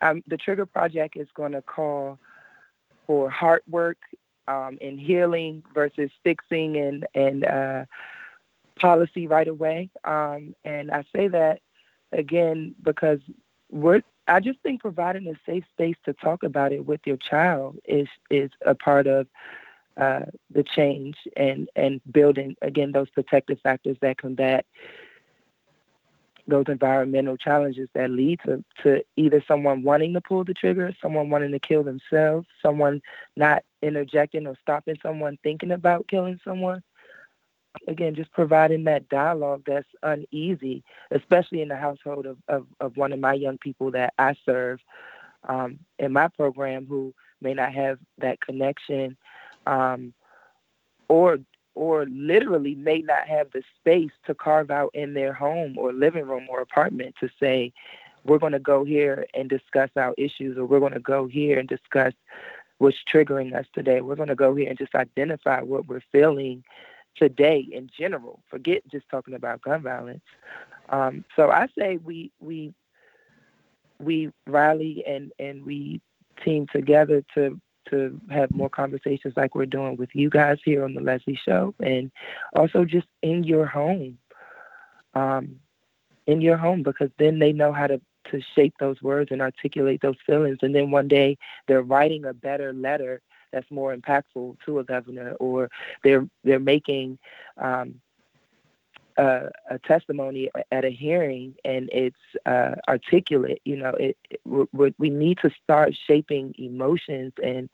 um, 0.00 0.22
the 0.26 0.36
Trigger 0.36 0.66
Project 0.66 1.16
is 1.16 1.28
going 1.34 1.52
to 1.52 1.62
call 1.62 2.18
for 3.06 3.30
hard 3.30 3.62
work 3.68 3.98
um, 4.48 4.78
and 4.80 4.98
healing 4.98 5.62
versus 5.74 6.10
fixing 6.24 6.76
and 6.76 7.06
and 7.14 7.44
uh, 7.44 7.84
policy 8.78 9.26
right 9.26 9.48
away. 9.48 9.90
Um, 10.04 10.54
and 10.64 10.90
I 10.90 11.04
say 11.14 11.28
that 11.28 11.60
again 12.12 12.74
because 12.82 13.20
we're. 13.70 14.02
I 14.28 14.38
just 14.38 14.60
think 14.60 14.80
providing 14.80 15.26
a 15.26 15.34
safe 15.44 15.64
space 15.72 15.96
to 16.04 16.12
talk 16.12 16.44
about 16.44 16.72
it 16.72 16.86
with 16.86 17.00
your 17.04 17.16
child 17.16 17.78
is 17.84 18.08
is 18.30 18.50
a 18.64 18.74
part 18.74 19.06
of 19.06 19.26
uh, 20.00 20.22
the 20.50 20.62
change 20.62 21.16
and 21.36 21.68
and 21.76 22.00
building 22.10 22.56
again 22.62 22.92
those 22.92 23.10
protective 23.10 23.60
factors 23.60 23.96
that 24.00 24.18
combat 24.18 24.64
those 26.46 26.64
environmental 26.68 27.36
challenges 27.36 27.88
that 27.94 28.10
lead 28.10 28.40
to, 28.44 28.64
to 28.82 29.02
either 29.16 29.42
someone 29.46 29.82
wanting 29.82 30.12
to 30.12 30.20
pull 30.20 30.42
the 30.44 30.54
trigger, 30.54 30.92
someone 31.00 31.30
wanting 31.30 31.52
to 31.52 31.58
kill 31.58 31.84
themselves, 31.84 32.46
someone 32.60 33.00
not 33.36 33.62
interjecting 33.82 34.46
or 34.46 34.56
stopping 34.60 34.96
someone 35.02 35.38
thinking 35.42 35.70
about 35.70 36.08
killing 36.08 36.40
someone. 36.44 36.82
Again, 37.86 38.16
just 38.16 38.32
providing 38.32 38.84
that 38.84 39.08
dialogue 39.08 39.62
that's 39.64 39.86
uneasy, 40.02 40.82
especially 41.12 41.62
in 41.62 41.68
the 41.68 41.76
household 41.76 42.26
of, 42.26 42.36
of, 42.48 42.66
of 42.80 42.96
one 42.96 43.12
of 43.12 43.20
my 43.20 43.34
young 43.34 43.58
people 43.58 43.92
that 43.92 44.12
I 44.18 44.34
serve 44.44 44.80
um, 45.48 45.78
in 45.98 46.12
my 46.12 46.28
program 46.28 46.86
who 46.86 47.14
may 47.40 47.54
not 47.54 47.72
have 47.72 47.98
that 48.18 48.40
connection 48.40 49.16
um, 49.66 50.12
or 51.08 51.38
or 51.74 52.04
literally 52.06 52.74
may 52.74 52.98
not 52.98 53.26
have 53.26 53.50
the 53.52 53.62
space 53.78 54.10
to 54.26 54.34
carve 54.34 54.70
out 54.70 54.90
in 54.92 55.14
their 55.14 55.32
home 55.32 55.78
or 55.78 55.92
living 55.92 56.26
room 56.26 56.46
or 56.50 56.60
apartment 56.60 57.14
to 57.20 57.28
say, 57.38 57.72
we're 58.24 58.38
going 58.38 58.52
to 58.52 58.58
go 58.58 58.84
here 58.84 59.24
and 59.34 59.48
discuss 59.48 59.88
our 59.96 60.14
issues, 60.18 60.58
or 60.58 60.66
we're 60.66 60.80
going 60.80 60.92
to 60.92 61.00
go 61.00 61.26
here 61.26 61.58
and 61.58 61.68
discuss 61.68 62.12
what's 62.78 62.98
triggering 63.10 63.54
us 63.54 63.66
today. 63.72 64.00
We're 64.00 64.16
going 64.16 64.28
to 64.28 64.34
go 64.34 64.54
here 64.54 64.68
and 64.68 64.78
just 64.78 64.94
identify 64.94 65.62
what 65.62 65.86
we're 65.86 66.02
feeling 66.12 66.64
today 67.16 67.66
in 67.70 67.90
general. 67.96 68.40
Forget 68.50 68.82
just 68.90 69.08
talking 69.08 69.34
about 69.34 69.62
gun 69.62 69.82
violence. 69.82 70.24
Um, 70.88 71.24
so 71.36 71.50
I 71.50 71.68
say 71.78 71.98
we 71.98 72.32
we 72.40 72.74
we 73.98 74.32
rally 74.46 75.04
and 75.06 75.32
and 75.38 75.64
we 75.64 76.00
team 76.44 76.66
together 76.72 77.22
to 77.34 77.60
to 77.90 78.20
have 78.30 78.50
more 78.50 78.70
conversations 78.70 79.34
like 79.36 79.54
we're 79.54 79.66
doing 79.66 79.96
with 79.96 80.10
you 80.14 80.30
guys 80.30 80.58
here 80.64 80.84
on 80.84 80.94
the 80.94 81.00
Leslie 81.00 81.40
Show, 81.44 81.74
and 81.80 82.10
also 82.54 82.84
just 82.84 83.06
in 83.22 83.44
your 83.44 83.66
home, 83.66 84.18
um, 85.14 85.56
in 86.26 86.40
your 86.40 86.56
home, 86.56 86.82
because 86.82 87.10
then 87.18 87.38
they 87.38 87.52
know 87.52 87.72
how 87.72 87.86
to 87.86 88.00
to 88.30 88.40
shape 88.54 88.74
those 88.78 89.02
words 89.02 89.30
and 89.32 89.42
articulate 89.42 90.00
those 90.02 90.16
feelings, 90.26 90.58
and 90.62 90.74
then 90.74 90.90
one 90.90 91.08
day 91.08 91.36
they're 91.66 91.82
writing 91.82 92.24
a 92.24 92.34
better 92.34 92.72
letter 92.72 93.20
that's 93.52 93.70
more 93.70 93.94
impactful 93.94 94.56
to 94.64 94.78
a 94.78 94.84
governor, 94.84 95.32
or 95.40 95.70
they're 96.04 96.26
they're 96.44 96.60
making 96.60 97.18
um, 97.56 98.00
a, 99.20 99.50
a, 99.70 99.78
testimony 99.80 100.50
at 100.72 100.84
a 100.84 100.88
hearing 100.88 101.54
and 101.64 101.90
it's 101.92 102.16
uh, 102.46 102.74
articulate, 102.88 103.60
you 103.64 103.76
know, 103.76 103.90
it, 103.90 104.16
it 104.30 104.40
we 104.98 105.10
need 105.10 105.38
to 105.38 105.50
start 105.62 105.94
shaping 105.94 106.54
emotions 106.58 107.32
and 107.44 107.68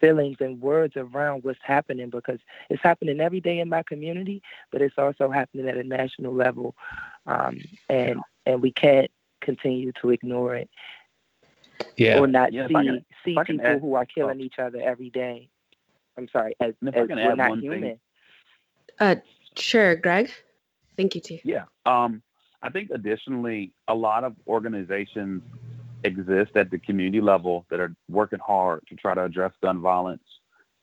feelings 0.00 0.36
and 0.40 0.60
words 0.60 0.94
around 0.96 1.42
what's 1.42 1.58
happening 1.62 2.10
because 2.10 2.38
it's 2.68 2.82
happening 2.82 3.20
every 3.20 3.40
day 3.40 3.60
in 3.60 3.68
my 3.68 3.82
community, 3.82 4.42
but 4.70 4.82
it's 4.82 4.98
also 4.98 5.30
happening 5.30 5.68
at 5.68 5.76
a 5.76 5.84
national 5.84 6.34
level, 6.34 6.74
um, 7.26 7.58
and 7.88 8.20
and 8.44 8.60
we 8.60 8.70
can't 8.70 9.10
continue 9.40 9.92
to 10.02 10.10
ignore 10.10 10.54
it. 10.54 10.68
Yeah. 11.96 12.18
Or 12.18 12.26
not 12.26 12.52
yeah, 12.52 12.66
see 12.68 12.74
can, 12.74 13.04
see 13.24 13.36
people 13.42 13.66
add, 13.66 13.80
who 13.80 13.94
are 13.94 14.04
killing 14.04 14.40
oh. 14.40 14.44
each 14.44 14.58
other 14.58 14.80
every 14.82 15.08
day. 15.08 15.48
I'm 16.18 16.28
sorry, 16.28 16.54
as, 16.60 16.74
as 16.92 17.08
we're 17.08 17.34
not 17.36 17.58
human. 17.58 17.80
Thing. 17.80 18.00
Uh, 18.98 19.16
sure, 19.56 19.96
Greg. 19.96 20.30
Thank 20.96 21.14
you, 21.14 21.20
T. 21.20 21.40
Yeah. 21.44 21.64
Um, 21.86 22.22
I 22.62 22.70
think 22.70 22.90
additionally, 22.90 23.72
a 23.88 23.94
lot 23.94 24.24
of 24.24 24.34
organizations 24.46 25.42
exist 26.04 26.52
at 26.56 26.70
the 26.70 26.78
community 26.78 27.20
level 27.20 27.66
that 27.70 27.80
are 27.80 27.94
working 28.08 28.38
hard 28.38 28.82
to 28.88 28.96
try 28.96 29.14
to 29.14 29.24
address 29.24 29.52
gun 29.62 29.80
violence 29.80 30.22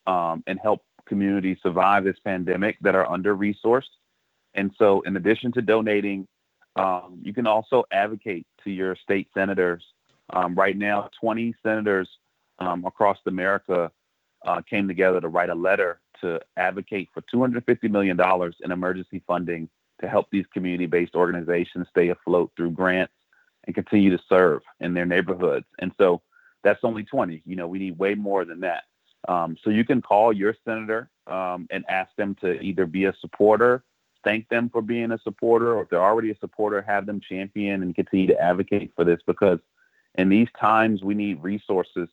um, 0.05 0.43
and 0.47 0.59
help 0.61 0.83
communities 1.05 1.57
survive 1.63 2.03
this 2.03 2.17
pandemic 2.23 2.77
that 2.81 2.95
are 2.95 3.09
under 3.09 3.35
resourced. 3.35 3.83
And 4.53 4.71
so, 4.77 5.01
in 5.01 5.17
addition 5.17 5.51
to 5.53 5.61
donating, 5.61 6.27
um, 6.75 7.19
you 7.21 7.33
can 7.33 7.47
also 7.47 7.83
advocate 7.91 8.45
to 8.63 8.71
your 8.71 8.95
state 8.95 9.27
senators. 9.33 9.83
Um, 10.31 10.55
right 10.55 10.77
now, 10.77 11.09
20 11.21 11.55
senators 11.63 12.09
um, 12.59 12.85
across 12.85 13.17
America 13.25 13.91
uh, 14.45 14.61
came 14.61 14.87
together 14.87 15.21
to 15.21 15.27
write 15.27 15.49
a 15.49 15.55
letter 15.55 15.99
to 16.21 16.39
advocate 16.57 17.09
for 17.13 17.21
$250 17.33 17.89
million 17.89 18.19
in 18.63 18.71
emergency 18.71 19.21
funding 19.27 19.69
to 20.01 20.07
help 20.07 20.27
these 20.31 20.45
community-based 20.53 21.15
organizations 21.15 21.87
stay 21.89 22.09
afloat 22.09 22.51
through 22.55 22.71
grants 22.71 23.13
and 23.65 23.75
continue 23.75 24.15
to 24.15 24.23
serve 24.29 24.61
in 24.79 24.93
their 24.93 25.05
neighborhoods. 25.05 25.65
And 25.79 25.91
so 25.97 26.21
that's 26.63 26.83
only 26.83 27.03
20. 27.03 27.41
You 27.45 27.55
know, 27.55 27.67
we 27.67 27.79
need 27.79 27.97
way 27.97 28.15
more 28.15 28.45
than 28.45 28.61
that. 28.61 28.83
Um, 29.27 29.57
so 29.63 29.69
you 29.69 29.83
can 29.83 30.01
call 30.01 30.31
your 30.31 30.55
senator 30.65 31.09
um, 31.25 31.67
and 31.69 31.83
ask 31.89 32.15
them 32.15 32.35
to 32.41 32.59
either 32.61 32.85
be 32.85 33.05
a 33.05 33.13
supporter, 33.19 33.83
thank 34.23 34.47
them 34.49 34.69
for 34.69 34.81
being 34.81 35.11
a 35.11 35.19
supporter, 35.19 35.73
or 35.73 35.83
if 35.83 35.89
they're 35.89 36.01
already 36.01 36.31
a 36.31 36.37
supporter, 36.37 36.81
have 36.81 37.05
them 37.05 37.19
champion 37.19 37.81
and 37.81 37.95
continue 37.95 38.27
to 38.27 38.39
advocate 38.39 38.91
for 38.95 39.03
this 39.03 39.19
because 39.25 39.59
in 40.15 40.29
these 40.29 40.47
times 40.59 41.03
we 41.03 41.13
need 41.13 41.43
resources 41.43 42.09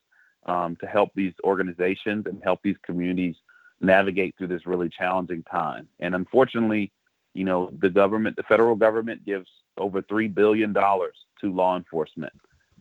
um, 0.46 0.76
to 0.76 0.86
help 0.86 1.11
these 1.14 1.32
organizations 1.44 2.26
and 2.26 2.42
help 2.42 2.61
these 2.62 2.76
communities 2.84 3.36
navigate 3.80 4.34
through 4.36 4.48
this 4.48 4.66
really 4.66 4.88
challenging 4.88 5.42
time. 5.44 5.88
And 6.00 6.14
unfortunately, 6.14 6.92
you 7.35 7.45
know, 7.45 7.70
the 7.80 7.91
government, 7.91 8.37
the 8.37 8.43
federal 8.45 8.76
government 8.76 9.24
gives 9.24 9.49
over 9.76 10.01
$3 10.01 10.32
billion 10.32 10.72
to 10.72 11.53
law 11.53 11.76
enforcement, 11.76 12.32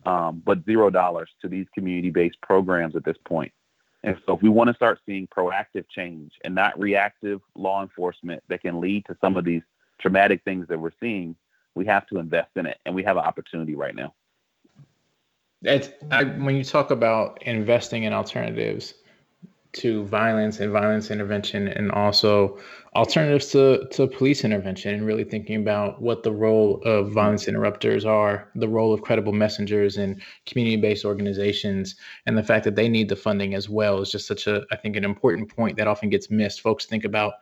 um, 0.06 0.42
but 0.44 0.64
zero 0.64 0.90
dollars 0.90 1.28
to 1.42 1.48
these 1.48 1.66
community 1.74 2.10
based 2.10 2.40
programs 2.40 2.96
at 2.96 3.04
this 3.04 3.16
point. 3.26 3.52
And 4.04 4.16
so, 4.26 4.34
if 4.34 4.42
we 4.42 4.50
want 4.50 4.68
to 4.68 4.74
start 4.74 5.00
seeing 5.06 5.26
proactive 5.26 5.86
change 5.88 6.32
and 6.44 6.54
not 6.54 6.78
reactive 6.78 7.40
law 7.54 7.82
enforcement 7.82 8.42
that 8.48 8.60
can 8.60 8.80
lead 8.80 9.06
to 9.06 9.16
some 9.20 9.36
of 9.36 9.44
these 9.44 9.62
traumatic 9.98 10.42
things 10.44 10.68
that 10.68 10.78
we're 10.78 10.90
seeing, 11.00 11.34
we 11.74 11.86
have 11.86 12.06
to 12.08 12.18
invest 12.18 12.50
in 12.56 12.66
it. 12.66 12.78
And 12.84 12.94
we 12.94 13.02
have 13.02 13.16
an 13.16 13.24
opportunity 13.24 13.74
right 13.74 13.94
now. 13.94 14.14
It's, 15.62 15.88
I, 16.10 16.24
when 16.24 16.56
you 16.56 16.64
talk 16.64 16.90
about 16.90 17.42
investing 17.42 18.04
in 18.04 18.12
alternatives, 18.12 18.94
to 19.74 20.04
violence 20.04 20.60
and 20.60 20.72
violence 20.72 21.10
intervention 21.10 21.68
and 21.68 21.90
also 21.92 22.58
alternatives 22.94 23.48
to, 23.48 23.86
to 23.90 24.06
police 24.06 24.44
intervention 24.44 24.94
and 24.94 25.06
really 25.06 25.24
thinking 25.24 25.60
about 25.60 26.00
what 26.00 26.22
the 26.22 26.30
role 26.32 26.80
of 26.84 27.12
violence 27.12 27.48
interrupters 27.48 28.04
are, 28.04 28.48
the 28.54 28.68
role 28.68 28.94
of 28.94 29.02
credible 29.02 29.32
messengers 29.32 29.96
and 29.96 30.22
community-based 30.46 31.04
organizations, 31.04 31.96
and 32.26 32.38
the 32.38 32.42
fact 32.42 32.64
that 32.64 32.76
they 32.76 32.88
need 32.88 33.08
the 33.08 33.16
funding 33.16 33.54
as 33.54 33.68
well 33.68 34.00
is 34.00 34.10
just 34.10 34.26
such 34.26 34.46
a, 34.46 34.62
I 34.70 34.76
think, 34.76 34.96
an 34.96 35.04
important 35.04 35.54
point 35.54 35.76
that 35.76 35.88
often 35.88 36.08
gets 36.08 36.30
missed. 36.30 36.60
Folks 36.60 36.86
think 36.86 37.04
about 37.04 37.34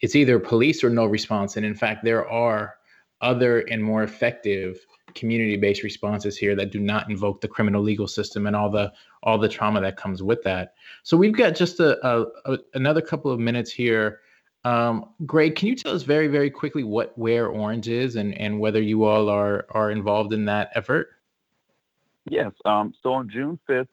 it's 0.00 0.14
either 0.14 0.38
police 0.38 0.84
or 0.84 0.90
no 0.90 1.06
response. 1.06 1.56
And 1.56 1.66
in 1.66 1.74
fact, 1.74 2.04
there 2.04 2.28
are 2.28 2.74
other 3.20 3.60
and 3.60 3.82
more 3.82 4.02
effective 4.02 4.86
community-based 5.18 5.82
responses 5.82 6.36
here 6.36 6.54
that 6.56 6.70
do 6.70 6.78
not 6.80 7.10
invoke 7.10 7.40
the 7.40 7.48
criminal 7.48 7.82
legal 7.82 8.06
system 8.06 8.46
and 8.46 8.54
all 8.56 8.70
the 8.70 8.92
all 9.22 9.38
the 9.38 9.48
trauma 9.48 9.80
that 9.80 9.96
comes 9.96 10.22
with 10.22 10.42
that. 10.44 10.74
So 11.02 11.16
we've 11.16 11.36
got 11.36 11.54
just 11.54 11.80
a, 11.80 11.98
a, 12.06 12.26
a 12.44 12.58
another 12.74 13.02
couple 13.02 13.30
of 13.30 13.40
minutes 13.40 13.70
here 13.70 14.20
um, 14.64 15.10
Greg, 15.24 15.54
can 15.54 15.68
you 15.68 15.76
tell 15.76 15.94
us 15.94 16.02
very, 16.02 16.28
very 16.28 16.50
quickly 16.50 16.82
what 16.82 17.16
Wear 17.16 17.48
Orange 17.48 17.88
is 17.88 18.16
and, 18.16 18.34
and 18.34 18.58
whether 18.58 18.82
you 18.82 19.04
all 19.04 19.28
are, 19.28 19.66
are 19.70 19.90
involved 19.90 20.32
in 20.32 20.44
that 20.46 20.70
effort? 20.74 21.08
Yes. 22.28 22.52
Um, 22.64 22.92
so 23.02 23.14
on 23.14 23.30
June 23.30 23.58
5th 23.68 23.88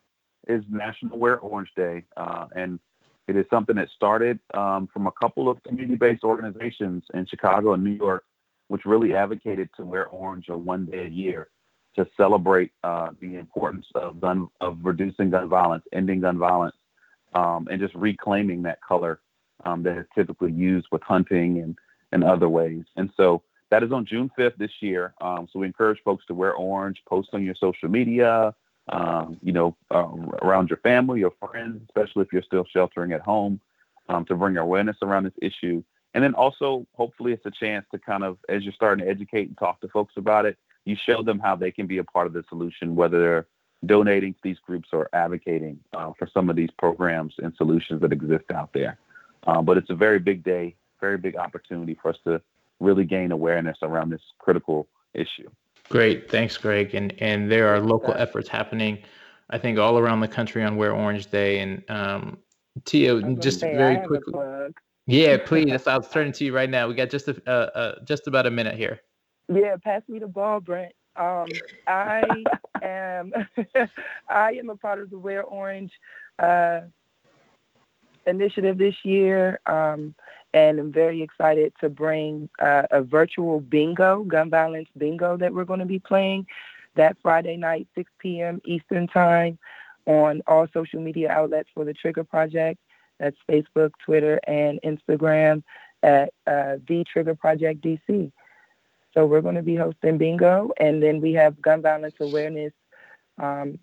is 0.48 0.64
National 0.70 1.18
Wear 1.18 1.38
Orange 1.40 1.70
Day. 1.76 2.04
Uh, 2.18 2.48
and 2.56 2.80
it 3.28 3.36
is 3.36 3.46
something 3.50 3.76
that 3.78 3.90
started 3.96 4.40
um, 4.54 4.88
from 4.92 5.08
a 5.08 5.12
couple 5.12 5.50
of 5.50 5.62
community-based 5.64 6.24
organizations 6.24 7.04
in 7.14 7.26
Chicago 7.26 7.74
and 7.74 7.84
New 7.84 7.92
York, 7.92 8.26
which 8.68 8.86
really 8.86 9.16
advocated 9.16 9.70
to 9.78 9.86
wear 9.86 10.08
orange 10.08 10.50
on 10.50 10.66
one 10.66 10.86
day 10.86 11.06
a 11.06 11.10
year 11.10 11.50
to 11.96 12.08
celebrate 12.18 12.72
uh, 12.84 13.10
the 13.22 13.36
importance 13.36 13.86
of 13.96 14.20
gun 14.20 14.48
of 14.62 14.78
reducing 14.84 15.30
gun 15.30 15.48
violence, 15.48 15.84
ending 15.94 16.22
gun 16.22 16.38
violence, 16.38 16.76
um, 17.34 17.68
and 17.72 17.80
just 17.80 17.96
reclaiming 17.96 18.62
that 18.64 18.82
color 18.82 19.20
um, 19.64 19.84
that 19.84 19.98
is 19.98 20.06
typically 20.14 20.52
used 20.52 20.88
with 20.92 21.02
hunting 21.04 21.60
and, 21.62 21.78
and 22.12 22.24
other 22.24 22.50
ways. 22.50 22.84
And 22.98 23.10
so 23.16 23.44
that 23.72 23.84
is 23.84 23.92
on 23.92 24.06
June 24.06 24.30
5th 24.38 24.58
this 24.58 24.72
year. 24.82 25.14
Um, 25.22 25.48
so 25.52 25.60
we 25.60 25.68
encourage 25.68 26.00
folks 26.04 26.26
to 26.28 26.34
wear 26.34 26.54
orange, 26.54 27.02
post 27.08 27.30
on 27.34 27.44
your 27.44 27.56
social 27.56 27.90
media, 27.90 28.54
um, 28.90 29.38
you 29.42 29.52
know, 29.52 29.76
uh, 29.92 30.08
around 30.44 30.70
your 30.70 30.78
family, 30.78 31.22
your 31.22 31.34
friends, 31.40 31.82
especially 31.90 32.24
if 32.24 32.32
you're 32.32 32.44
still 32.44 32.66
sheltering 32.72 33.14
at 33.14 33.22
home, 33.22 33.60
um, 34.10 34.26
to 34.26 34.36
bring 34.36 34.58
awareness 34.58 34.98
around 35.02 35.24
this 35.24 35.34
issue. 35.42 35.84
And 36.16 36.24
then 36.24 36.34
also, 36.34 36.88
hopefully, 36.96 37.34
it's 37.34 37.46
a 37.46 37.52
chance 37.52 37.86
to 37.92 38.00
kind 38.00 38.24
of, 38.24 38.38
as 38.48 38.64
you're 38.64 38.74
starting 38.74 39.06
to 39.06 39.12
educate 39.12 39.50
and 39.50 39.58
talk 39.58 39.82
to 39.82 39.90
folks 39.90 40.14
about 40.16 40.46
it, 40.46 40.58
you 40.86 40.96
show 40.96 41.22
them 41.22 41.40
how 41.40 41.58
they 41.58 41.72
can 41.72 41.88
be 41.88 41.98
a 41.98 42.06
part 42.06 42.26
of 42.26 42.32
the 42.32 42.46
solution, 42.48 42.96
whether 42.96 43.20
they're 43.20 43.48
donating 43.86 44.34
to 44.34 44.40
these 44.42 44.58
groups 44.66 44.90
or 44.94 45.10
advocating 45.12 45.78
uh, 45.94 46.14
for 46.18 46.28
some 46.34 46.50
of 46.50 46.56
these 46.56 46.70
programs 46.80 47.34
and 47.40 47.54
solutions 47.58 48.00
that 48.00 48.14
exist 48.14 48.46
out 48.54 48.72
there. 48.72 48.98
Um, 49.46 49.66
but 49.66 49.78
it's 49.78 49.90
a 49.90 49.96
very 49.96 50.20
big 50.20 50.42
day, 50.42 50.76
very 51.02 51.18
big 51.18 51.36
opportunity 51.36 51.98
for 52.02 52.10
us 52.10 52.18
to 52.24 52.42
really 52.80 53.04
gain 53.04 53.34
awareness 53.34 53.78
around 53.82 54.10
this 54.10 54.22
critical 54.40 54.88
issue. 55.14 55.50
Great, 55.90 56.32
thanks, 56.32 56.58
Greg. 56.58 56.96
And 56.96 57.14
and 57.20 57.52
there 57.52 57.68
are 57.68 57.82
local 57.82 58.14
efforts 58.14 58.48
happening, 58.48 59.00
I 59.50 59.58
think, 59.58 59.78
all 59.78 60.00
around 60.00 60.22
the 60.22 60.30
country 60.30 60.64
on 60.64 60.78
Wear 60.78 60.94
Orange 60.94 61.30
Day. 61.30 61.60
And 61.60 61.84
um, 61.90 62.38
Tia, 62.86 63.22
just 63.34 63.60
very 63.60 63.98
quickly. 64.08 64.34
Yeah, 65.08 65.38
please. 65.46 65.88
I 65.88 65.98
was 65.98 66.10
turning 66.10 66.34
to 66.34 66.46
you 66.46 66.54
right 66.54 66.70
now. 66.70 66.88
We 66.88 66.96
got 66.96 67.10
just 67.10 67.28
a 67.28 67.42
uh, 67.48 67.52
uh, 67.52 67.96
just 68.04 68.28
about 68.28 68.46
a 68.46 68.52
minute 68.52 68.76
here. 68.76 69.02
Yeah, 69.48 69.76
pass 69.84 70.02
me 70.08 70.20
the 70.20 70.28
ball, 70.28 70.60
Brent. 70.60 70.94
Um, 71.16 71.48
I 71.88 72.44
am 72.82 73.34
I 74.30 74.54
am 74.54 74.70
a 74.70 74.76
part 74.76 75.00
of 75.00 75.10
the 75.10 75.18
Wear 75.18 75.44
Orange 75.44 75.92
uh, 76.40 76.82
initiative 78.26 78.78
this 78.78 78.96
year, 79.04 79.60
um, 79.66 80.16
and 80.54 80.80
I'm 80.80 80.92
very 80.92 81.22
excited 81.22 81.74
to 81.82 81.90
bring 81.90 82.50
uh, 82.60 82.84
a 82.92 83.02
virtual 83.02 83.60
bingo, 83.60 84.24
gun 84.24 84.50
violence 84.50 84.90
bingo, 84.98 85.38
that 85.38 85.54
we're 85.54 85.66
going 85.66 85.80
to 85.80 85.86
be 85.86 86.00
playing 86.00 86.48
that 86.96 87.18
Friday 87.22 87.58
night, 87.58 87.88
6 87.96 88.10
p.m. 88.20 88.62
Eastern 88.66 89.08
Time, 89.08 89.60
on 90.06 90.42
all 90.48 90.68
social 90.74 91.02
media 91.02 91.30
outlets 91.30 91.70
for 91.74 91.86
the 91.86 91.94
Trigger 91.94 92.24
Project. 92.24 92.80
That's 93.20 93.38
Facebook, 93.50 93.92
Twitter, 94.06 94.40
and 94.48 94.80
Instagram 94.84 95.64
at 96.04 96.34
uh, 96.46 96.78
the 96.88 97.04
Trigger 97.12 97.36
Project 97.36 97.82
DC. 97.82 98.32
So 99.14 99.26
we're 99.26 99.42
going 99.42 99.56
to 99.56 99.62
be 99.62 99.76
hosting 99.76 100.18
bingo, 100.18 100.72
and 100.78 101.02
then 101.02 101.22
we 101.22 101.34
have 101.34 101.62
gun 101.62 101.82
violence 101.82 102.16
awareness 102.20 102.74
um, 103.38 103.80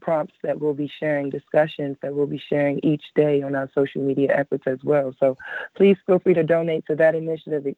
prompts 0.00 0.34
that 0.42 0.60
we'll 0.60 0.74
be 0.74 0.90
sharing, 1.00 1.30
discussions 1.30 1.96
that 2.02 2.14
we'll 2.14 2.26
be 2.26 2.42
sharing 2.48 2.80
each 2.82 3.04
day 3.14 3.42
on 3.42 3.54
our 3.54 3.70
social 3.74 4.02
media 4.02 4.28
efforts 4.34 4.64
as 4.66 4.78
well. 4.82 5.14
So 5.20 5.36
please 5.76 5.96
feel 6.06 6.18
free 6.18 6.34
to 6.34 6.42
donate 6.42 6.86
to 6.86 6.96
that 6.96 7.14
initiative 7.14 7.74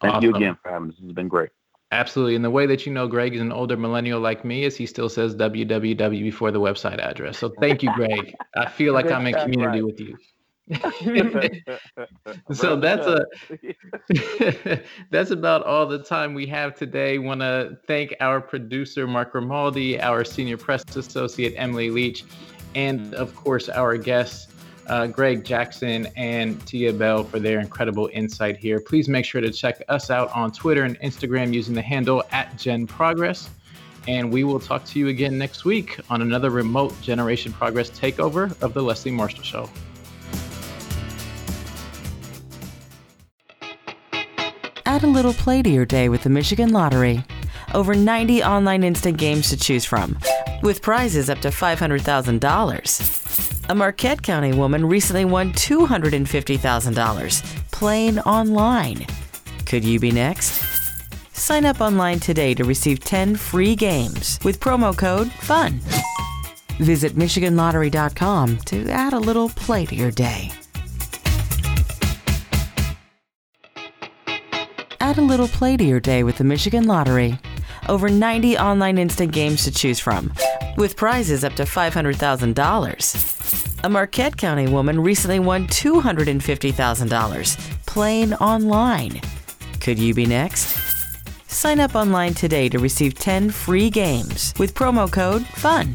Thank 0.00 0.14
awesome. 0.14 0.30
you 0.30 0.34
again 0.34 0.56
for 0.62 0.70
having 0.70 0.88
us. 0.88 0.94
This 0.96 1.04
has 1.04 1.12
been 1.12 1.28
great. 1.28 1.50
Absolutely. 1.92 2.34
And 2.34 2.44
the 2.44 2.50
way 2.50 2.66
that 2.66 2.86
you 2.86 2.92
know 2.92 3.06
Greg 3.06 3.34
is 3.34 3.40
an 3.40 3.52
older 3.52 3.76
millennial 3.76 4.20
like 4.20 4.44
me 4.44 4.64
is 4.64 4.76
he 4.76 4.86
still 4.86 5.08
says 5.08 5.36
www 5.36 6.22
before 6.22 6.50
the 6.50 6.60
website 6.60 6.98
address. 6.98 7.38
So 7.38 7.52
thank 7.60 7.82
you, 7.82 7.92
Greg. 7.94 8.34
I 8.56 8.68
feel 8.68 8.92
like 8.92 9.10
I'm 9.10 9.26
in 9.26 9.34
community 9.34 9.80
right. 9.80 9.84
with 9.84 10.00
you. 10.00 10.16
so 12.52 12.74
that's 12.76 13.06
a 13.06 13.24
that's 15.10 15.30
about 15.30 15.62
all 15.64 15.86
the 15.86 16.02
time 16.02 16.34
we 16.34 16.46
have 16.46 16.74
today. 16.74 17.18
Want 17.18 17.40
to 17.40 17.78
thank 17.86 18.14
our 18.20 18.40
producer 18.40 19.06
Mark 19.06 19.30
Grimaldi, 19.32 20.00
our 20.00 20.24
senior 20.24 20.56
press 20.56 20.84
associate 20.96 21.54
Emily 21.56 21.90
Leach, 21.90 22.24
and 22.74 23.14
of 23.14 23.34
course 23.36 23.68
our 23.68 23.96
guests 23.96 24.52
uh, 24.88 25.06
Greg 25.06 25.44
Jackson 25.44 26.08
and 26.16 26.64
Tia 26.66 26.92
Bell 26.92 27.24
for 27.24 27.38
their 27.38 27.60
incredible 27.60 28.10
insight 28.12 28.56
here. 28.56 28.80
Please 28.80 29.08
make 29.08 29.24
sure 29.24 29.40
to 29.40 29.52
check 29.52 29.82
us 29.88 30.10
out 30.10 30.30
on 30.34 30.52
Twitter 30.52 30.82
and 30.82 30.98
Instagram 31.00 31.52
using 31.52 31.74
the 31.74 31.82
handle 31.82 32.24
at 32.32 32.56
Gen 32.56 32.86
Progress. 32.86 33.50
And 34.08 34.32
we 34.32 34.44
will 34.44 34.60
talk 34.60 34.84
to 34.86 34.98
you 34.98 35.08
again 35.08 35.36
next 35.36 35.64
week 35.64 35.98
on 36.10 36.22
another 36.22 36.50
remote 36.50 37.00
Generation 37.02 37.52
Progress 37.52 37.90
takeover 37.90 38.60
of 38.62 38.72
The 38.72 38.82
Leslie 38.82 39.10
Marshall 39.10 39.42
Show. 39.42 39.68
Little 45.16 45.32
play 45.32 45.62
to 45.62 45.70
your 45.70 45.86
day 45.86 46.10
with 46.10 46.24
the 46.24 46.28
Michigan 46.28 46.74
Lottery. 46.74 47.24
Over 47.72 47.94
90 47.94 48.44
online 48.44 48.84
instant 48.84 49.16
games 49.16 49.48
to 49.48 49.56
choose 49.56 49.86
from, 49.86 50.18
with 50.62 50.82
prizes 50.82 51.30
up 51.30 51.38
to 51.38 51.48
$500,000. 51.48 53.70
A 53.70 53.74
Marquette 53.74 54.22
County 54.22 54.52
woman 54.52 54.84
recently 54.84 55.24
won 55.24 55.54
$250,000 55.54 57.70
playing 57.70 58.18
online. 58.20 59.06
Could 59.64 59.86
you 59.86 59.98
be 59.98 60.10
next? 60.10 60.62
Sign 61.32 61.64
up 61.64 61.80
online 61.80 62.20
today 62.20 62.52
to 62.52 62.64
receive 62.64 63.00
10 63.00 63.36
free 63.36 63.74
games 63.74 64.38
with 64.44 64.60
promo 64.60 64.94
code 64.94 65.32
FUN. 65.32 65.80
Visit 66.78 67.14
MichiganLottery.com 67.14 68.58
to 68.66 68.90
add 68.90 69.14
a 69.14 69.18
little 69.18 69.48
play 69.48 69.86
to 69.86 69.94
your 69.94 70.10
day. 70.10 70.52
Add 75.16 75.22
a 75.22 75.24
little 75.24 75.48
play 75.48 75.78
to 75.78 75.82
your 75.82 75.98
day 75.98 76.22
with 76.24 76.36
the 76.36 76.44
Michigan 76.44 76.86
Lottery. 76.86 77.38
Over 77.88 78.10
90 78.10 78.58
online 78.58 78.98
instant 78.98 79.32
games 79.32 79.64
to 79.64 79.70
choose 79.70 79.98
from, 79.98 80.30
with 80.76 80.94
prizes 80.94 81.42
up 81.42 81.54
to 81.54 81.62
$500,000. 81.62 83.82
A 83.82 83.88
Marquette 83.88 84.36
County 84.36 84.68
woman 84.68 85.02
recently 85.02 85.38
won 85.38 85.68
$250,000 85.68 87.86
playing 87.86 88.34
online. 88.34 89.22
Could 89.80 89.98
you 89.98 90.12
be 90.12 90.26
next? 90.26 90.76
Sign 91.48 91.80
up 91.80 91.94
online 91.94 92.34
today 92.34 92.68
to 92.68 92.78
receive 92.78 93.14
10 93.14 93.48
free 93.48 93.88
games 93.88 94.52
with 94.58 94.74
promo 94.74 95.10
code 95.10 95.46
FUN. 95.46 95.94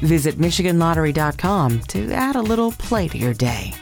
Visit 0.00 0.36
MichiganLottery.com 0.36 1.80
to 1.80 2.10
add 2.12 2.36
a 2.36 2.42
little 2.42 2.72
play 2.72 3.06
to 3.06 3.18
your 3.18 3.34
day. 3.34 3.74